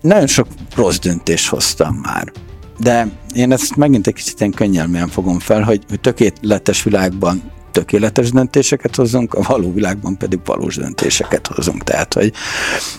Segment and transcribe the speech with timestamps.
[0.00, 0.46] nagyon sok
[0.76, 2.32] rossz döntést hoztam már.
[2.78, 8.30] De én ezt megint egy kicsit ilyen könnyelműen fogom fel, hogy, hogy tökéletes világban tökéletes
[8.30, 11.84] döntéseket hozunk, a való világban pedig valós döntéseket hozunk.
[11.84, 12.32] Tehát, hogy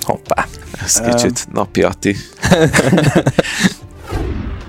[0.02, 0.48] hoppá,
[0.84, 2.16] ez kicsit um, napiati.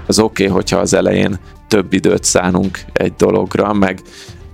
[0.06, 1.38] az oké, okay, hogyha az elején
[1.68, 4.00] több időt szánunk egy dologra, meg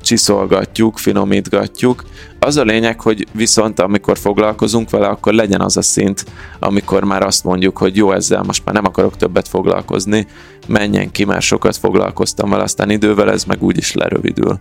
[0.09, 2.05] csiszolgatjuk, finomítgatjuk.
[2.39, 6.25] Az a lényeg, hogy viszont amikor foglalkozunk vele, akkor legyen az a szint,
[6.59, 10.27] amikor már azt mondjuk, hogy jó, ezzel most már nem akarok többet foglalkozni,
[10.67, 14.59] menjen ki, mert sokat foglalkoztam vele, aztán idővel ez meg úgyis lerövidül.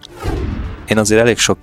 [0.88, 1.60] Én azért elég sok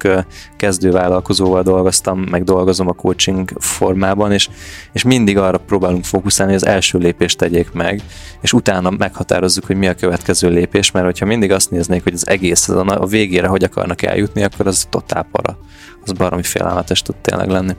[0.56, 4.48] kezdővállalkozóval dolgoztam, meg dolgozom a coaching formában, és,
[4.92, 8.02] és mindig arra próbálunk fókuszálni, hogy az első lépést tegyék meg,
[8.40, 12.28] és utána meghatározzuk, hogy mi a következő lépés, mert hogyha mindig azt néznék, hogy az
[12.28, 15.58] egész a végére hogy akarnak eljutni, akkor az totál para.
[16.04, 17.76] Az baromi félelmetes tud tényleg lenni.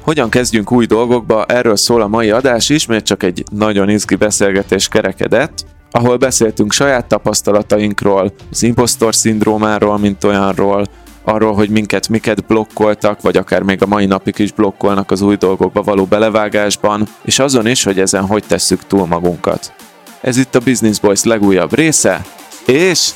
[0.00, 1.44] Hogyan kezdjünk új dolgokba?
[1.44, 7.06] Erről szól a mai adás, ismét csak egy nagyon izgi beszélgetés kerekedett ahol beszéltünk saját
[7.06, 10.86] tapasztalatainkról, az impostor szindrómáról, mint olyanról,
[11.24, 15.36] arról, hogy minket miket blokkoltak, vagy akár még a mai napig is blokkolnak az új
[15.36, 19.72] dolgokba való belevágásban, és azon is, hogy ezen hogy tesszük túl magunkat.
[20.20, 22.24] Ez itt a Business Boys legújabb része,
[22.66, 23.10] és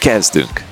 [0.00, 0.71] kezdünk!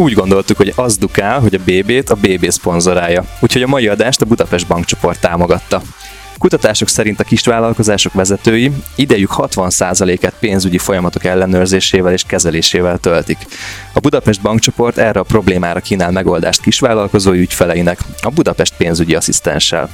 [0.00, 4.20] Úgy gondoltuk, hogy az dukál, hogy a BB-t a BB szponzorálja, úgyhogy a mai adást
[4.20, 5.82] a Budapest Bankcsoport támogatta.
[6.38, 13.38] Kutatások szerint a kisvállalkozások vezetői idejük 60%-át pénzügyi folyamatok ellenőrzésével és kezelésével töltik.
[13.92, 19.88] A Budapest Bankcsoport erre a problémára kínál megoldást kisvállalkozói ügyfeleinek, a Budapest pénzügyi asszisztenssel.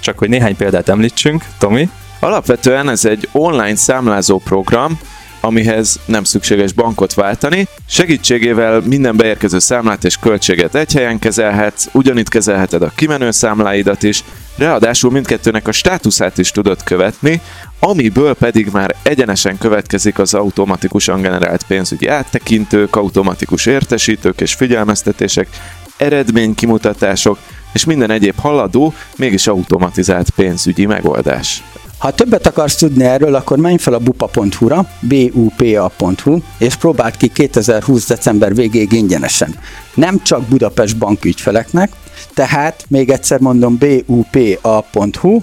[0.00, 1.88] Csak hogy néhány példát említsünk, Tomi?
[2.20, 4.98] Alapvetően ez egy online számlázó program,
[5.42, 7.66] amihez nem szükséges bankot váltani.
[7.88, 14.24] Segítségével minden beérkező számlát és költséget egy helyen kezelhetsz, ugyanitt kezelheted a kimenő számláidat is,
[14.56, 17.40] ráadásul mindkettőnek a státuszát is tudod követni,
[17.78, 25.48] amiből pedig már egyenesen következik az automatikusan generált pénzügyi áttekintők, automatikus értesítők és figyelmeztetések,
[25.96, 27.38] eredménykimutatások,
[27.72, 31.62] és minden egyéb haladó, mégis automatizált pénzügyi megoldás.
[32.02, 38.06] Ha többet akarsz tudni erről, akkor menj fel a bupa.hu-ra, bupa.hu, és próbáld ki 2020.
[38.06, 39.54] december végéig ingyenesen.
[39.94, 41.92] Nem csak Budapest bank ügyfeleknek,
[42.34, 45.40] tehát még egyszer mondom bupa.hu,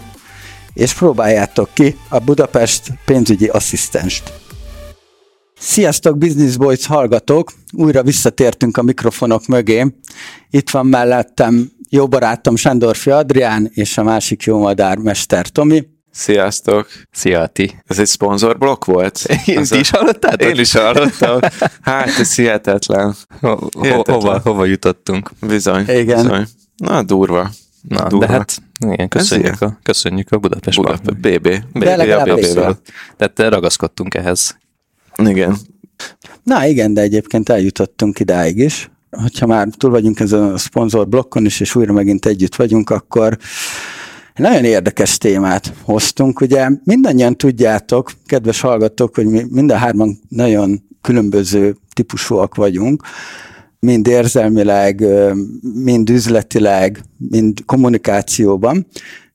[0.74, 4.34] és próbáljátok ki a Budapest pénzügyi asszisztenst.
[5.59, 7.52] Sziasztok, Business Boys hallgatók!
[7.74, 9.86] Újra visszatértünk a mikrofonok mögé.
[10.50, 15.98] Itt van mellettem jó barátom Sándorfi Adrián, és a másik jó madár Mester Tomi.
[16.12, 16.88] Sziasztok!
[17.12, 17.81] Szia, ti!
[17.86, 19.22] Ez egy szponzorblokk volt?
[19.46, 20.50] Én ti is hallottátok?
[20.50, 21.40] Én is hallottam.
[21.81, 23.16] Hát, ez hihetetlen.
[23.42, 24.16] Ho- hihetetlen.
[24.16, 25.31] Hova, hova jutottunk?
[25.42, 25.86] Bizony.
[25.88, 26.22] Igen.
[26.22, 26.46] Bizony.
[26.78, 27.50] Na, durva.
[27.81, 28.25] Na, durva.
[28.25, 31.48] de hát igen, köszönjük, a, köszönjük a Budapest Budapest BB.
[31.74, 31.86] BB,
[32.24, 32.80] BB-vel.
[33.18, 34.58] Tehát ragaszkodtunk ehhez.
[35.16, 35.58] Igen.
[36.44, 38.92] Na igen, de egyébként eljutottunk idáig is.
[39.09, 43.38] Hogyha már túl vagyunk ezen a szponzor blokkon is, és újra megint együtt vagyunk, akkor
[44.39, 46.41] nagyon érdekes témát hoztunk.
[46.41, 46.69] Ugye.
[46.83, 53.03] Mindannyian tudjátok, kedves hallgatók, hogy mi mind a hárman nagyon különböző típusúak vagyunk,
[53.79, 55.05] mind érzelmileg,
[55.61, 58.88] mind üzletileg, mind kommunikációban,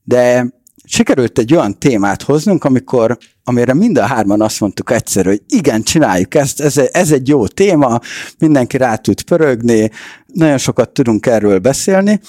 [0.03, 0.53] de
[0.85, 5.83] sikerült egy olyan témát hoznunk, amikor, amire mind a hárman azt mondtuk egyszer, hogy igen,
[5.83, 7.99] csináljuk ezt, ez, ez egy jó téma,
[8.39, 9.91] mindenki rá tud pörögni,
[10.25, 12.19] nagyon sokat tudunk erről beszélni,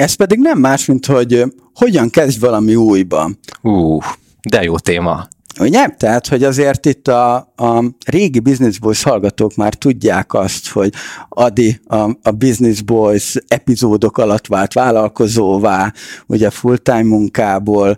[0.00, 1.44] ez pedig nem más, mint hogy
[1.74, 3.30] hogyan kezdj valami újba.
[3.62, 3.98] Ú,
[4.48, 5.28] de jó téma.
[5.60, 5.86] Ugye?
[5.86, 10.92] Tehát, hogy azért itt a, a régi Business Boys hallgatók már tudják azt, hogy
[11.28, 15.92] Adi a, a Business Boys epizódok alatt vált vállalkozóvá,
[16.26, 17.96] ugye full-time munkából,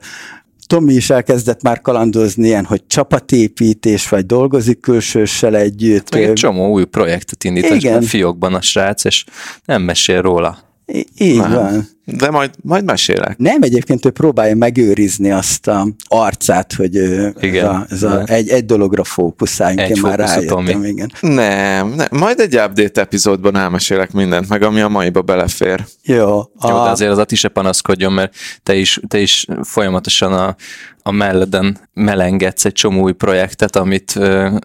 [0.66, 6.14] Tomi is elkezdett már kalandozni ilyen, hogy csapatépítés, vagy dolgozik külsőssel együtt.
[6.14, 9.24] Még egy csomó új projektet indított a fiókban a srác, és
[9.64, 10.58] nem mesél róla.
[10.86, 11.88] I- így van.
[12.04, 13.38] De majd, majd mesélek.
[13.38, 16.94] Nem, egyébként ő próbálja megőrizni azt a arcát, hogy
[17.40, 19.80] igen, ez a, ez a, egy, egy dologra fókuszáljunk.
[19.80, 21.12] Egy Én már rájöttem, igen.
[21.20, 25.84] Nem, nem, majd egy update epizódban elmesélek mindent, meg ami a maiba belefér.
[26.02, 26.38] Jó.
[26.38, 26.68] A...
[26.68, 30.56] Jó, de azért az Ati se panaszkodjon, mert te is, te is folyamatosan a,
[31.02, 34.18] a melleden melengedsz egy csomó új projektet, amit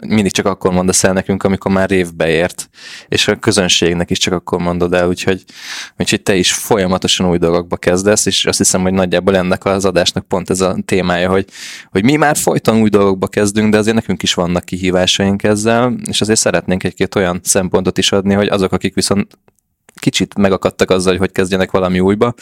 [0.08, 2.70] mindig csak akkor mondasz el nekünk, amikor már évbe ért,
[3.08, 5.44] és a közönségnek is csak akkor mondod el, úgyhogy,
[5.98, 10.28] úgyhogy te is folyamatosan új dolgokba kezdesz, és azt hiszem, hogy nagyjából ennek az adásnak
[10.28, 11.46] pont ez a témája, hogy,
[11.92, 16.22] hogy mi már folyton új dolgokba kezdünk, de azért nekünk is vannak kihívásaink ezzel, és
[16.22, 19.38] azért szeretnénk egy-két olyan szempontot is adni, hogy azok, akik viszont
[20.00, 22.34] kicsit megakadtak azzal, hogy hogy kezdjenek valami újba,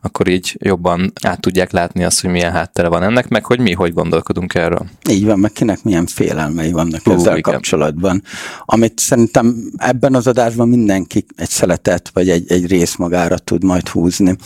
[0.00, 3.72] akkor így jobban át tudják látni azt, hogy milyen háttere van ennek, meg hogy mi
[3.72, 4.86] hogy gondolkodunk erről.
[5.10, 7.52] Így van, meg kinek milyen félelmei vannak Hú, ezzel igen.
[7.52, 8.22] kapcsolatban.
[8.64, 13.88] Amit szerintem ebben az adásban mindenki egy szeletet vagy egy, egy rész magára tud majd
[13.88, 14.36] húzni.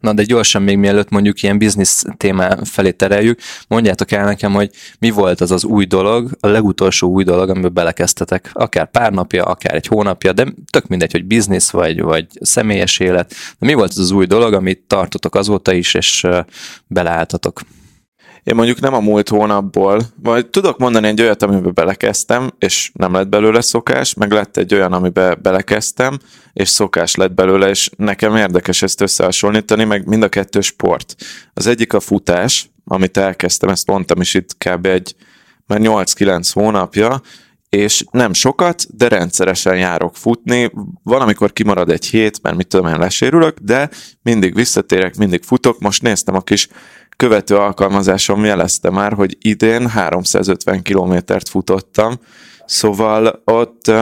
[0.00, 4.70] Na de gyorsan még mielőtt mondjuk ilyen biznisz témá felé tereljük, mondjátok el nekem, hogy
[4.98, 8.50] mi volt az az új dolog, a legutolsó új dolog, amiben belekezdtetek.
[8.52, 13.34] Akár pár napja, akár egy hónapja, de tök mindegy, hogy biznisz vagy, vagy személyes élet.
[13.58, 16.26] De mi volt az az új dolog, amit tartotok azóta is, és
[16.86, 17.60] beleálltatok?
[18.48, 23.12] Én mondjuk nem a múlt hónapból, vagy tudok mondani egy olyat, amiben belekezdtem, és nem
[23.12, 26.18] lett belőle szokás, meg lett egy olyan, amiben belekezdtem,
[26.52, 31.14] és szokás lett belőle, és nekem érdekes ezt összehasonlítani, meg mind a kettő sport.
[31.54, 34.86] Az egyik a futás, amit elkezdtem, ezt mondtam is itt kb.
[34.86, 35.14] egy
[35.66, 37.20] már 8-9 hónapja,
[37.68, 40.70] és nem sokat, de rendszeresen járok futni.
[41.02, 43.90] Valamikor kimarad egy hét, mert mit tudom én, lesérülök, de
[44.22, 45.78] mindig visszatérek, mindig futok.
[45.78, 46.68] Most néztem a kis
[47.16, 52.18] követő alkalmazásom, jelezte már, hogy idén 350 kilométert futottam,
[52.68, 53.92] Szóval ott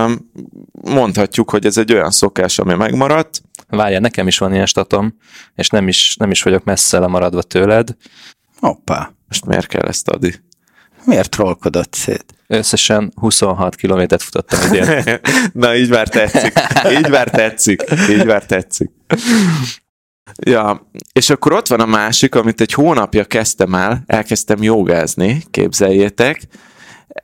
[0.82, 3.42] mondhatjuk, hogy ez egy olyan szokás, ami megmaradt.
[3.68, 5.16] Várja, nekem is van ilyen statom,
[5.54, 7.96] és nem is, nem is vagyok messze lemaradva tőled.
[8.58, 9.12] Hoppá.
[9.28, 10.34] Most miért kell ezt adni?
[11.06, 12.24] Miért trollkodott szét?
[12.46, 15.20] Összesen 26 kilométert futottam idén.
[15.52, 16.52] Na, így már tetszik.
[16.98, 17.84] Így már tetszik.
[18.10, 18.90] Így már tetszik.
[20.44, 26.40] Ja, és akkor ott van a másik, amit egy hónapja kezdtem el, elkezdtem jogázni, képzeljétek,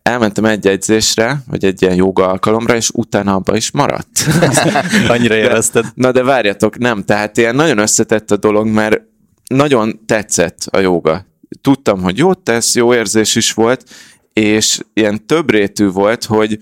[0.03, 4.27] elmentem egy edzésre, vagy egy ilyen joga alkalomra, és utána abba is maradt.
[5.09, 5.85] Annyira érezted.
[5.95, 9.01] Na de várjatok, nem, tehát ilyen nagyon összetett a dolog, mert
[9.49, 11.27] nagyon tetszett a joga.
[11.63, 13.85] Tudtam, hogy jót tesz, jó érzés is volt,
[14.33, 16.61] és ilyen több rétű volt, hogy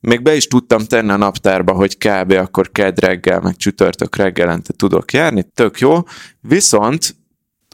[0.00, 2.32] még be is tudtam tenni a naptárba, hogy kb.
[2.32, 6.02] akkor kedd reggel, meg csütörtök reggelente tudok járni, tök jó,
[6.40, 7.16] viszont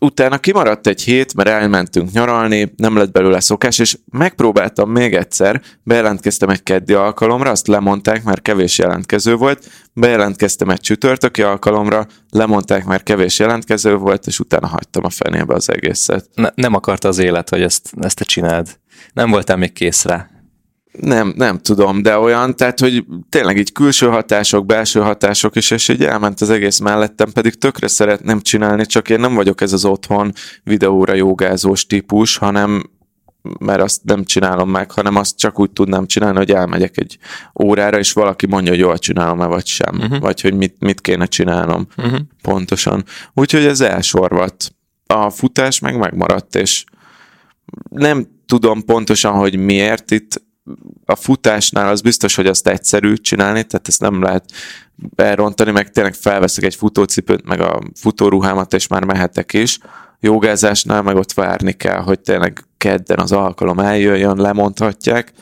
[0.00, 5.62] utána kimaradt egy hét, mert elmentünk nyaralni, nem lett belőle szokás, és megpróbáltam még egyszer,
[5.82, 12.84] bejelentkeztem egy keddi alkalomra, azt lemondták, mert kevés jelentkező volt, bejelentkeztem egy csütörtöki alkalomra, lemondták,
[12.84, 16.28] mert kevés jelentkező volt, és utána hagytam a fenébe az egészet.
[16.34, 18.78] Ne, nem akarta az élet, hogy ezt, ezt te csináld.
[19.12, 20.35] Nem voltál még kész rá.
[21.00, 25.88] Nem, nem tudom, de olyan, tehát, hogy tényleg így külső hatások, belső hatások is, és
[25.88, 29.84] így elment az egész mellettem, pedig tökre szeretném csinálni, csak én nem vagyok ez az
[29.84, 30.32] otthon
[30.62, 32.82] videóra jogázós típus, hanem
[33.58, 37.18] mert azt nem csinálom meg, hanem azt csak úgy tudnám csinálni, hogy elmegyek egy
[37.62, 40.18] órára, és valaki mondja, hogy jól csinálom-e, vagy sem, uh-huh.
[40.18, 42.18] vagy hogy mit, mit kéne csinálnom uh-huh.
[42.42, 43.04] pontosan.
[43.34, 44.74] Úgyhogy ez elsorvadt.
[45.06, 46.84] A futás meg megmaradt, és
[47.90, 50.42] nem tudom pontosan, hogy miért itt
[51.04, 54.44] a futásnál az biztos, hogy azt egyszerű csinálni, tehát ezt nem lehet
[55.16, 59.78] elrontani, meg tényleg felveszek egy futócipőt, meg a futóruhámat, és már mehetek is.
[60.20, 65.32] Jogázásnál meg ott várni kell, hogy tényleg kedden az alkalom eljöjjön, lemondhatják,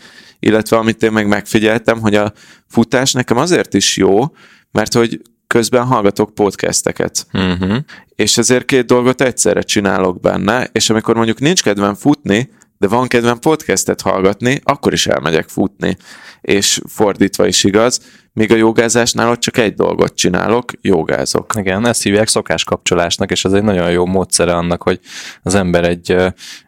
[0.40, 2.32] illetve amit én meg megfigyeltem, hogy a
[2.68, 4.24] futás nekem azért is jó,
[4.70, 7.26] mert hogy közben hallgatok podcasteket.
[7.32, 7.76] Uh-huh.
[8.14, 12.50] És ezért két dolgot egyszerre csinálok benne, és amikor mondjuk nincs kedvem futni,
[12.84, 15.96] de van kedvem podcastet hallgatni, akkor is elmegyek futni.
[16.40, 18.00] És fordítva is igaz,
[18.32, 21.52] míg a jogázásnál ott csak egy dolgot csinálok, jogázok.
[21.58, 25.00] Igen, ezt hívják szokáskapcsolásnak, és ez egy nagyon jó módszere annak, hogy
[25.42, 26.16] az ember egy,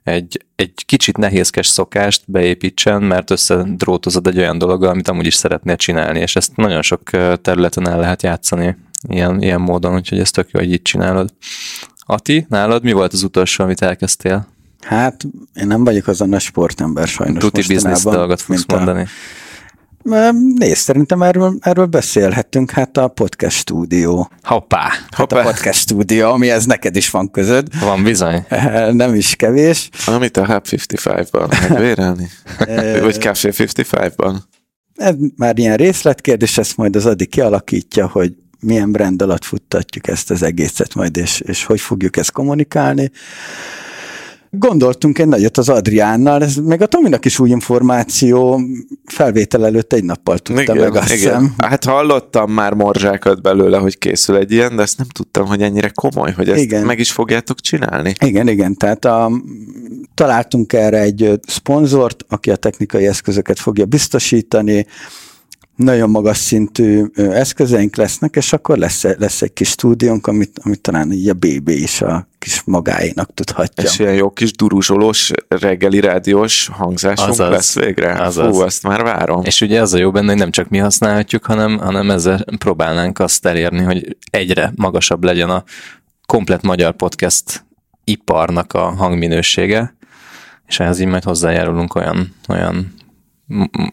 [0.02, 5.76] egy, egy kicsit nehézkes szokást beépítsen, mert összedrótozod egy olyan dologgal, amit amúgy is szeretnél
[5.76, 7.10] csinálni, és ezt nagyon sok
[7.42, 8.76] területen el lehet játszani
[9.08, 11.30] ilyen, ilyen módon, úgyhogy ez tök jó, hogy így csinálod.
[11.98, 14.54] Ati, nálad mi volt az utolsó, amit elkezdtél?
[14.80, 19.00] Hát, én nem vagyok az a nagy sportember sajnos Tuti biznisz dolgot fogsz mondani.
[19.00, 20.30] A...
[20.56, 24.30] Nézd, szerintem erről, erről beszélhetünk, hát a podcast stúdió.
[24.42, 24.80] Hoppá!
[24.80, 25.40] Hát Hoppá.
[25.40, 27.80] a podcast stúdió, ami ez neked is van közöd.
[27.80, 28.46] Van bizony.
[28.90, 29.88] Nem is kevés.
[30.06, 32.30] Amit a Hub 55-ban megvérelni?
[33.00, 34.34] Vagy Café 55-ban?
[34.94, 40.30] Ez már ilyen részletkérdés, ezt majd az Adi kialakítja, hogy milyen brand alatt futtatjuk ezt
[40.30, 43.10] az egészet majd, és, és hogy fogjuk ezt kommunikálni.
[44.58, 48.60] Gondoltunk egy nagyot az Adriánnal, ez meg a Tominak is új információ,
[49.04, 51.18] felvétel előtt egy nappal tudta igen, meg azt igen.
[51.18, 51.54] hiszem.
[51.58, 55.88] Hát hallottam már morzsákat belőle, hogy készül egy ilyen, de ezt nem tudtam, hogy ennyire
[55.88, 56.84] komoly, hogy ezt igen.
[56.84, 58.12] meg is fogjátok csinálni.
[58.24, 59.30] Igen, igen, tehát a
[60.14, 64.86] találtunk erre egy szponzort, aki a technikai eszközöket fogja biztosítani,
[65.76, 71.12] nagyon magas szintű eszközeink lesznek, és akkor lesz, lesz egy kis stúdiónk, amit, amit talán
[71.12, 73.84] így a BB is a kis magáénak tudhatja.
[73.84, 77.50] És ilyen jó kis duruzsolós, reggeli rádiós hangzásunk Azaz.
[77.50, 78.12] lesz végre?
[78.12, 78.56] Azaz.
[78.56, 79.42] Fú, azt már várom.
[79.44, 83.18] És ugye az a jó benne, hogy nem csak mi használhatjuk, hanem, hanem ezzel próbálnánk
[83.18, 85.64] azt elérni, hogy egyre magasabb legyen a
[86.26, 87.64] komplet magyar podcast
[88.04, 89.96] iparnak a hangminősége,
[90.66, 92.94] és ehhez így majd hozzájárulunk olyan, olyan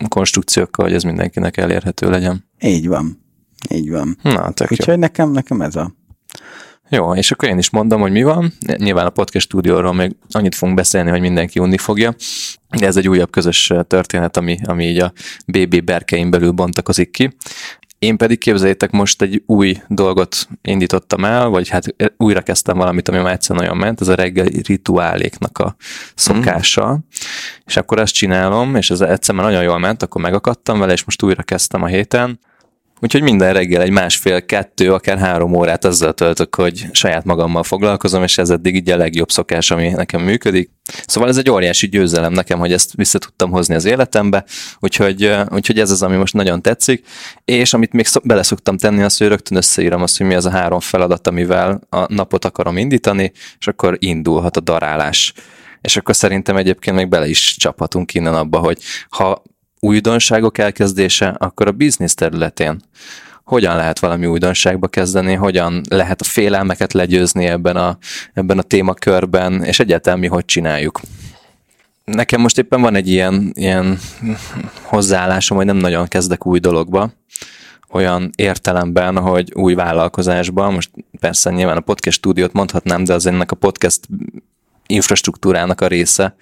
[0.07, 2.45] konstrukciókkal, hogy ez mindenkinek elérhető legyen.
[2.61, 3.21] Így van.
[3.69, 4.17] Így van.
[4.21, 4.99] Na, tök Úgyhogy jó.
[4.99, 5.93] nekem, nekem ez a
[6.89, 8.53] jó, és akkor én is mondom, hogy mi van.
[8.77, 12.15] Nyilván a podcast stúdióról még annyit fogunk beszélni, hogy mindenki unni fogja,
[12.79, 15.13] de ez egy újabb közös történet, ami, ami így a
[15.47, 17.35] BB berkein belül bontakozik ki.
[18.03, 23.17] Én pedig képzeljétek, most egy új dolgot indítottam el, vagy hát újra kezdtem valamit, ami
[23.17, 25.75] már egyszer nagyon ment, ez a reggeli rituáléknak a
[26.15, 26.91] szokása.
[26.91, 26.97] Mm.
[27.65, 31.03] És akkor ezt csinálom, és ez egyszer már nagyon jól ment, akkor megakadtam vele, és
[31.03, 32.39] most újra kezdtem a héten.
[33.03, 38.23] Úgyhogy minden reggel egy másfél, kettő, akár három órát azzal töltök, hogy saját magammal foglalkozom,
[38.23, 40.69] és ez eddig így a legjobb szokás, ami nekem működik.
[41.05, 44.45] Szóval ez egy óriási győzelem nekem, hogy ezt vissza tudtam hozni az életembe,
[44.79, 47.05] úgyhogy, úgyhogy ez az, ami most nagyon tetszik,
[47.45, 50.51] és amit még bele szoktam tenni, az, hogy rögtön összeírom azt, hogy mi az a
[50.51, 55.33] három feladat, amivel a napot akarom indítani, és akkor indulhat a darálás.
[55.81, 59.43] És akkor szerintem egyébként még bele is csaphatunk innen abba, hogy ha
[59.83, 62.81] újdonságok elkezdése, akkor a biznisz területén
[63.43, 67.97] hogyan lehet valami újdonságba kezdeni, hogyan lehet a félelmeket legyőzni ebben a,
[68.33, 70.99] ebben a témakörben, és egyáltalán mi hogy csináljuk.
[72.03, 73.99] Nekem most éppen van egy ilyen, ilyen
[74.81, 77.13] hozzáállásom, hogy nem nagyon kezdek új dologba,
[77.91, 83.51] olyan értelemben, hogy új vállalkozásban, most persze nyilván a podcast stúdiót mondhatnám, de az ennek
[83.51, 84.07] a podcast
[84.87, 86.35] infrastruktúrának a része,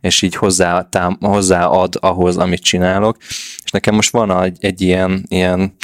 [0.00, 3.16] és így hozzá, tám, hozzáad ahhoz, amit csinálok.
[3.64, 5.74] És nekem most van egy, egy ilyen, ilyen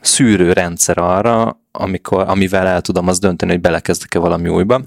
[0.00, 4.80] szűrő rendszer arra, amikor, amivel el tudom azt dönteni, hogy belekezdek-e valami újba.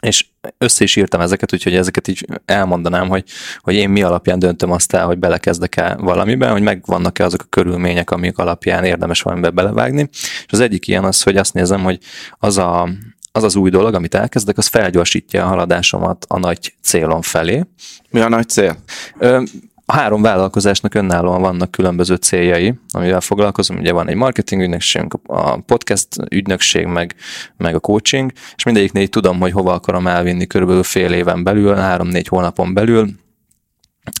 [0.00, 0.26] És
[0.58, 3.24] össze is írtam ezeket, úgyhogy ezeket így elmondanám, hogy,
[3.58, 8.10] hogy én mi alapján döntöm azt el, hogy belekezdek-e valamiben, hogy megvannak-e azok a körülmények,
[8.10, 10.08] amik alapján érdemes valamibe belevágni.
[10.12, 11.98] És az egyik ilyen az, hogy azt nézem, hogy
[12.38, 12.88] az a,
[13.36, 17.64] az az új dolog, amit elkezdek, az felgyorsítja a haladásomat a nagy célon felé.
[18.10, 18.76] Mi a nagy cél?
[19.18, 19.42] Ö,
[19.86, 23.76] a három vállalkozásnak önállóan vannak különböző céljai, amivel foglalkozom.
[23.76, 27.14] Ugye van egy marketing ügynökség, a podcast ügynökség, meg,
[27.56, 32.28] meg a coaching, és mindegyiknél tudom, hogy hova akarom elvinni körülbelül fél éven belül, három-négy
[32.28, 33.08] hónapon belül,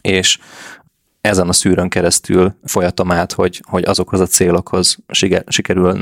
[0.02, 0.38] és
[1.24, 4.96] ezen a szűrön keresztül folyatom át, hogy, hogy azokhoz a célokhoz
[5.46, 5.98] sikerül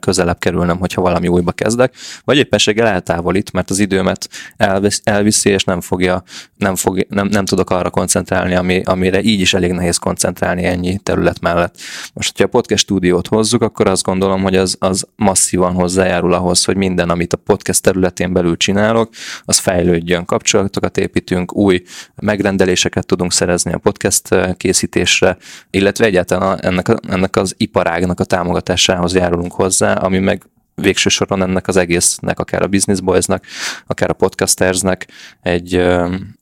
[0.00, 5.64] közelebb kerülnem, hogyha valami újba kezdek, vagy éppenséggel eltávolít, mert az időmet elvisz, elviszi, és
[5.64, 6.22] nem fogja,
[6.56, 10.98] nem, fog, nem, nem tudok arra koncentrálni, ami, amire így is elég nehéz koncentrálni ennyi
[10.98, 11.74] terület mellett.
[12.12, 16.64] Most, hogyha a podcast stúdiót hozzuk, akkor azt gondolom, hogy az, az masszívan hozzájárul ahhoz,
[16.64, 19.10] hogy minden, amit a podcast területén belül csinálok,
[19.44, 21.82] az fejlődjön, kapcsolatokat építünk, új
[22.14, 24.28] megrendeléseket tudunk szerezni a podcast
[24.66, 25.36] készítésre,
[25.70, 30.42] illetve egyáltalán ennek, ennek az iparágnak a támogatásához járulunk hozzá, ami meg
[30.74, 33.44] végső soron ennek az egésznek, akár a Business Boys-nak,
[33.86, 35.06] akár a podcastersnek
[35.42, 35.74] egy,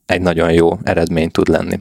[0.07, 1.81] egy nagyon jó eredmény tud lenni.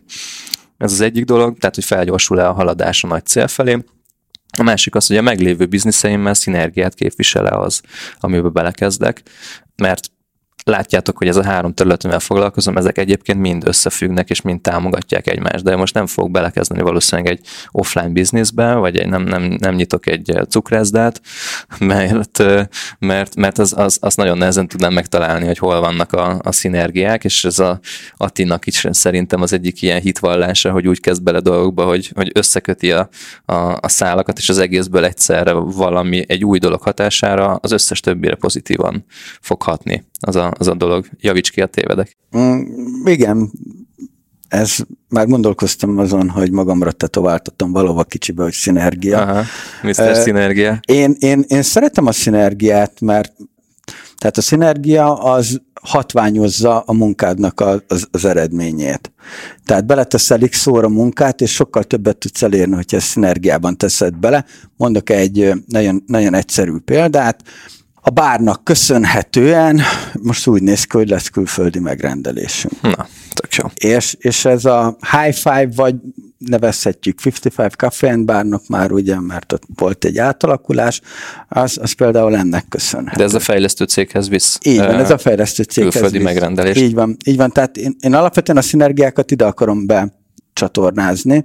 [0.78, 3.84] Ez az egyik dolog, tehát hogy felgyorsul-e a haladás a nagy cél felé.
[4.58, 7.82] A másik az, hogy a meglévő bizniszeimmel szinergiát képvisel-e az,
[8.20, 9.22] amiben belekezdek,
[9.76, 10.10] mert
[10.64, 15.28] látjátok, hogy ez a három terület, amivel foglalkozom, ezek egyébként mind összefüggnek, és mind támogatják
[15.28, 19.76] egymást, de most nem fogok belekezdeni valószínűleg egy offline bizniszbe, vagy egy, nem, nem, nem
[19.76, 21.22] nyitok egy cukrászdát,
[21.80, 22.44] mert,
[23.00, 27.24] mert, mert az, az, az, nagyon nehezen tudnám megtalálni, hogy hol vannak a, a szinergiák,
[27.24, 27.80] és ez a
[28.18, 32.92] Attinak is szerintem az egyik ilyen hitvallása, hogy úgy kezd bele dolgokba, hogy, hogy összeköti
[32.92, 33.10] a,
[33.46, 38.36] a, a szálakat, és az egészből egyszerre valami egy új dolog hatására az összes többire
[38.36, 39.06] pozitívan
[39.42, 41.06] fog hatni az a, az a dolog.
[41.20, 42.18] Javíts ki, a tévedek.
[42.38, 42.62] Mm,
[43.06, 43.52] igen,
[44.48, 44.76] ez
[45.10, 49.22] már gondolkoztam azon, hogy magamra tetováltattam valahova kicsibe, hogy szinergia.
[49.22, 49.44] Aha,
[49.84, 50.00] Mr.
[50.00, 50.80] Uh, szinergia.
[50.88, 53.34] Én, én, én szeretem a szinergiát, mert
[54.18, 59.12] tehát a szinergia az hatványozza a munkádnak a, az, az eredményét.
[59.66, 64.46] Tehát beleteszel x szóra munkát, és sokkal többet tudsz elérni, hogyha ezt szinergiában teszed bele.
[64.78, 67.44] Mondok egy nagyon, nagyon egyszerű példát
[68.06, 69.82] a bárnak köszönhetően
[70.22, 72.82] most úgy néz ki, hogy lesz külföldi megrendelésünk.
[72.82, 73.66] Na, tök jó.
[73.90, 75.96] És, és ez a high five, vagy
[76.38, 81.02] nevezhetjük 55 Café and Barnak már ugye, mert ott volt egy átalakulás,
[81.48, 83.18] az, az például ennek köszönhető.
[83.18, 84.58] De ez a fejlesztő céghez visz.
[84.64, 86.26] Így van, ez a fejlesztő céghez külföldi visz.
[86.26, 86.78] megrendelés.
[86.78, 87.52] Így van, így van.
[87.52, 91.44] Tehát én, én alapvetően a szinergiákat ide akarom becsatornázni,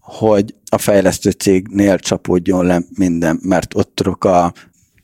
[0.00, 4.52] hogy a fejlesztő cégnél csapódjon le minden, mert ott tudok a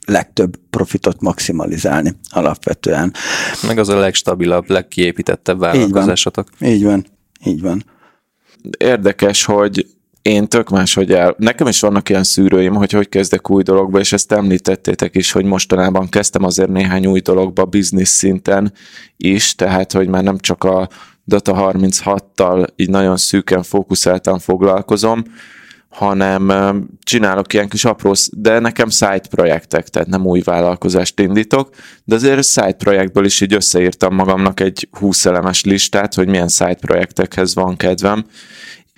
[0.06, 3.12] legtöbb profitot maximalizálni alapvetően.
[3.66, 6.48] Meg az a legstabilabb, legkiépítettebb vállalkozásotok.
[6.60, 7.06] Így van,
[7.44, 7.84] így van.
[8.78, 9.86] Érdekes, hogy
[10.22, 11.34] én tök máshogy el.
[11.38, 15.44] Nekem is vannak ilyen szűrőim, hogy hogy kezdek új dologba, és ezt említettétek is, hogy
[15.44, 18.72] mostanában kezdtem azért néhány új dologba biznisz szinten
[19.16, 20.88] is, tehát hogy már nem csak a
[21.24, 25.24] Data 36-tal így nagyon szűken fókuszáltan foglalkozom,
[25.92, 26.52] hanem
[27.02, 32.44] csinálok ilyen kis apró, de nekem side projektek, tehát nem új vállalkozást indítok, de azért
[32.44, 37.76] side projektből is így összeírtam magamnak egy 20 elemes listát, hogy milyen side projektekhez van
[37.76, 38.24] kedvem,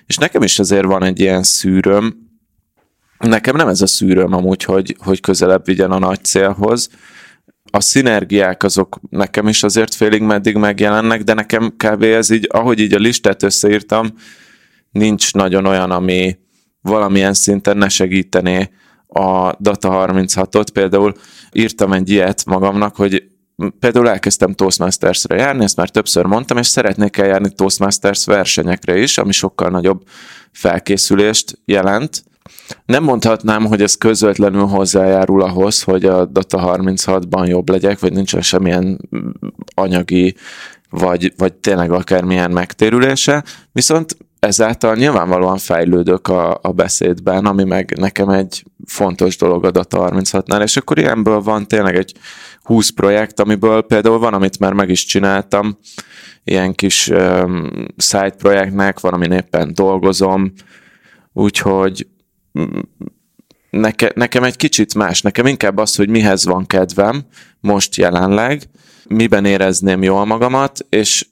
[0.05, 2.15] és nekem is azért van egy ilyen szűröm,
[3.17, 6.89] nekem nem ez a szűröm amúgy, hogy, hogy közelebb vigyen a nagy célhoz,
[7.71, 12.03] a szinergiák azok nekem is azért félig meddig megjelennek, de nekem kb.
[12.03, 14.13] ez így, ahogy így a listát összeírtam,
[14.91, 16.37] nincs nagyon olyan, ami
[16.85, 18.69] valamilyen szinten ne segítené
[19.07, 20.67] a Data 36-ot.
[20.73, 21.13] Például
[21.51, 23.23] írtam egy ilyet magamnak, hogy
[23.79, 29.31] például elkezdtem Toastmasters-re járni, ezt már többször mondtam, és szeretnék eljárni Toastmasters versenyekre is, ami
[29.31, 30.03] sokkal nagyobb
[30.51, 32.23] felkészülést jelent.
[32.85, 38.41] Nem mondhatnám, hogy ez közvetlenül hozzájárul ahhoz, hogy a Data 36-ban jobb legyek, vagy nincsen
[38.41, 39.09] semmilyen
[39.73, 40.35] anyagi,
[40.89, 48.29] vagy, vagy tényleg akármilyen megtérülése, viszont ezáltal nyilvánvalóan fejlődök a, a beszédben, ami meg nekem
[48.29, 52.13] egy fontos dolog a Data 36-nál, és akkor ilyenből van tényleg egy
[52.61, 55.77] 20 projekt, amiből például van, amit már meg is csináltam,
[56.43, 60.53] ilyen kis um, side projektnek, van, amin éppen dolgozom,
[61.33, 62.07] úgyhogy
[62.59, 62.79] mm,
[63.69, 67.23] neke, nekem egy kicsit más, nekem inkább az, hogy mihez van kedvem
[67.59, 68.61] most jelenleg,
[69.07, 71.25] miben érezném jól magamat, és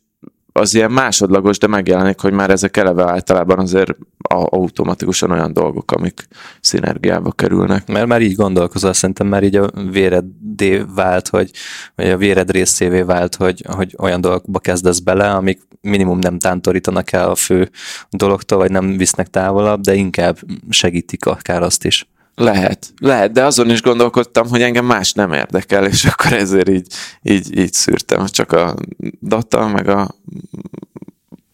[0.56, 3.96] az ilyen másodlagos, de megjelenik, hogy már ezek eleve általában azért
[4.28, 6.28] automatikusan olyan dolgok, amik
[6.62, 7.88] szinergiába kerülnek.
[7.88, 11.52] Mert már így gondolkozol, szerintem már így a véredé vált, hogy,
[11.96, 17.12] vagy a véred részévé vált, hogy, hogy olyan dolgokba kezdesz bele, amik minimum nem tántorítanak
[17.12, 17.70] el a fő
[18.10, 20.38] dologtól, vagy nem visznek távolabb, de inkább
[20.70, 22.08] segítik akár azt is.
[22.36, 26.88] Lehet, lehet, de azon is gondolkodtam, hogy engem más nem érdekel, és akkor ezért így,
[27.22, 28.26] így, így szűrtem.
[28.26, 28.76] Csak a
[29.22, 30.16] data, meg a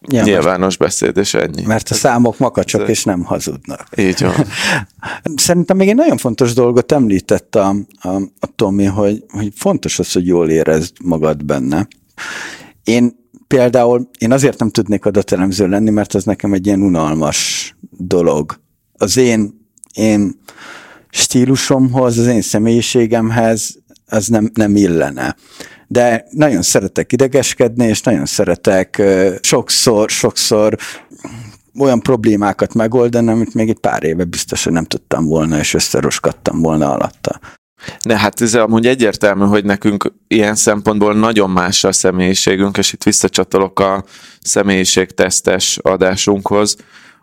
[0.08, 1.62] ja, nyilvános beszéd, és ennyi.
[1.66, 3.86] Mert a számok makacsok, és nem hazudnak.
[3.96, 4.46] Így van.
[5.36, 8.08] Szerintem még egy nagyon fontos dolgot említett a, a,
[8.40, 11.88] a Tomi, hogy, hogy fontos az, hogy jól érezd magad benne.
[12.84, 18.60] Én például, én azért nem tudnék adatelemző lenni, mert ez nekem egy ilyen unalmas dolog.
[18.96, 19.59] Az én
[19.94, 20.40] én
[21.10, 25.36] stílusomhoz, az én személyiségemhez az nem, nem illene.
[25.86, 29.02] De nagyon szeretek idegeskedni, és nagyon szeretek
[29.40, 30.76] sokszor, sokszor
[31.78, 36.92] olyan problémákat megoldani, amit még egy pár éve biztosan nem tudtam volna, és összeroskadtam volna
[36.92, 37.40] alatta.
[38.04, 43.02] De hát ez amúgy egyértelmű, hogy nekünk ilyen szempontból nagyon más a személyiségünk, és itt
[43.02, 44.04] visszacsatolok a
[44.40, 46.76] személyiségtesztes adásunkhoz,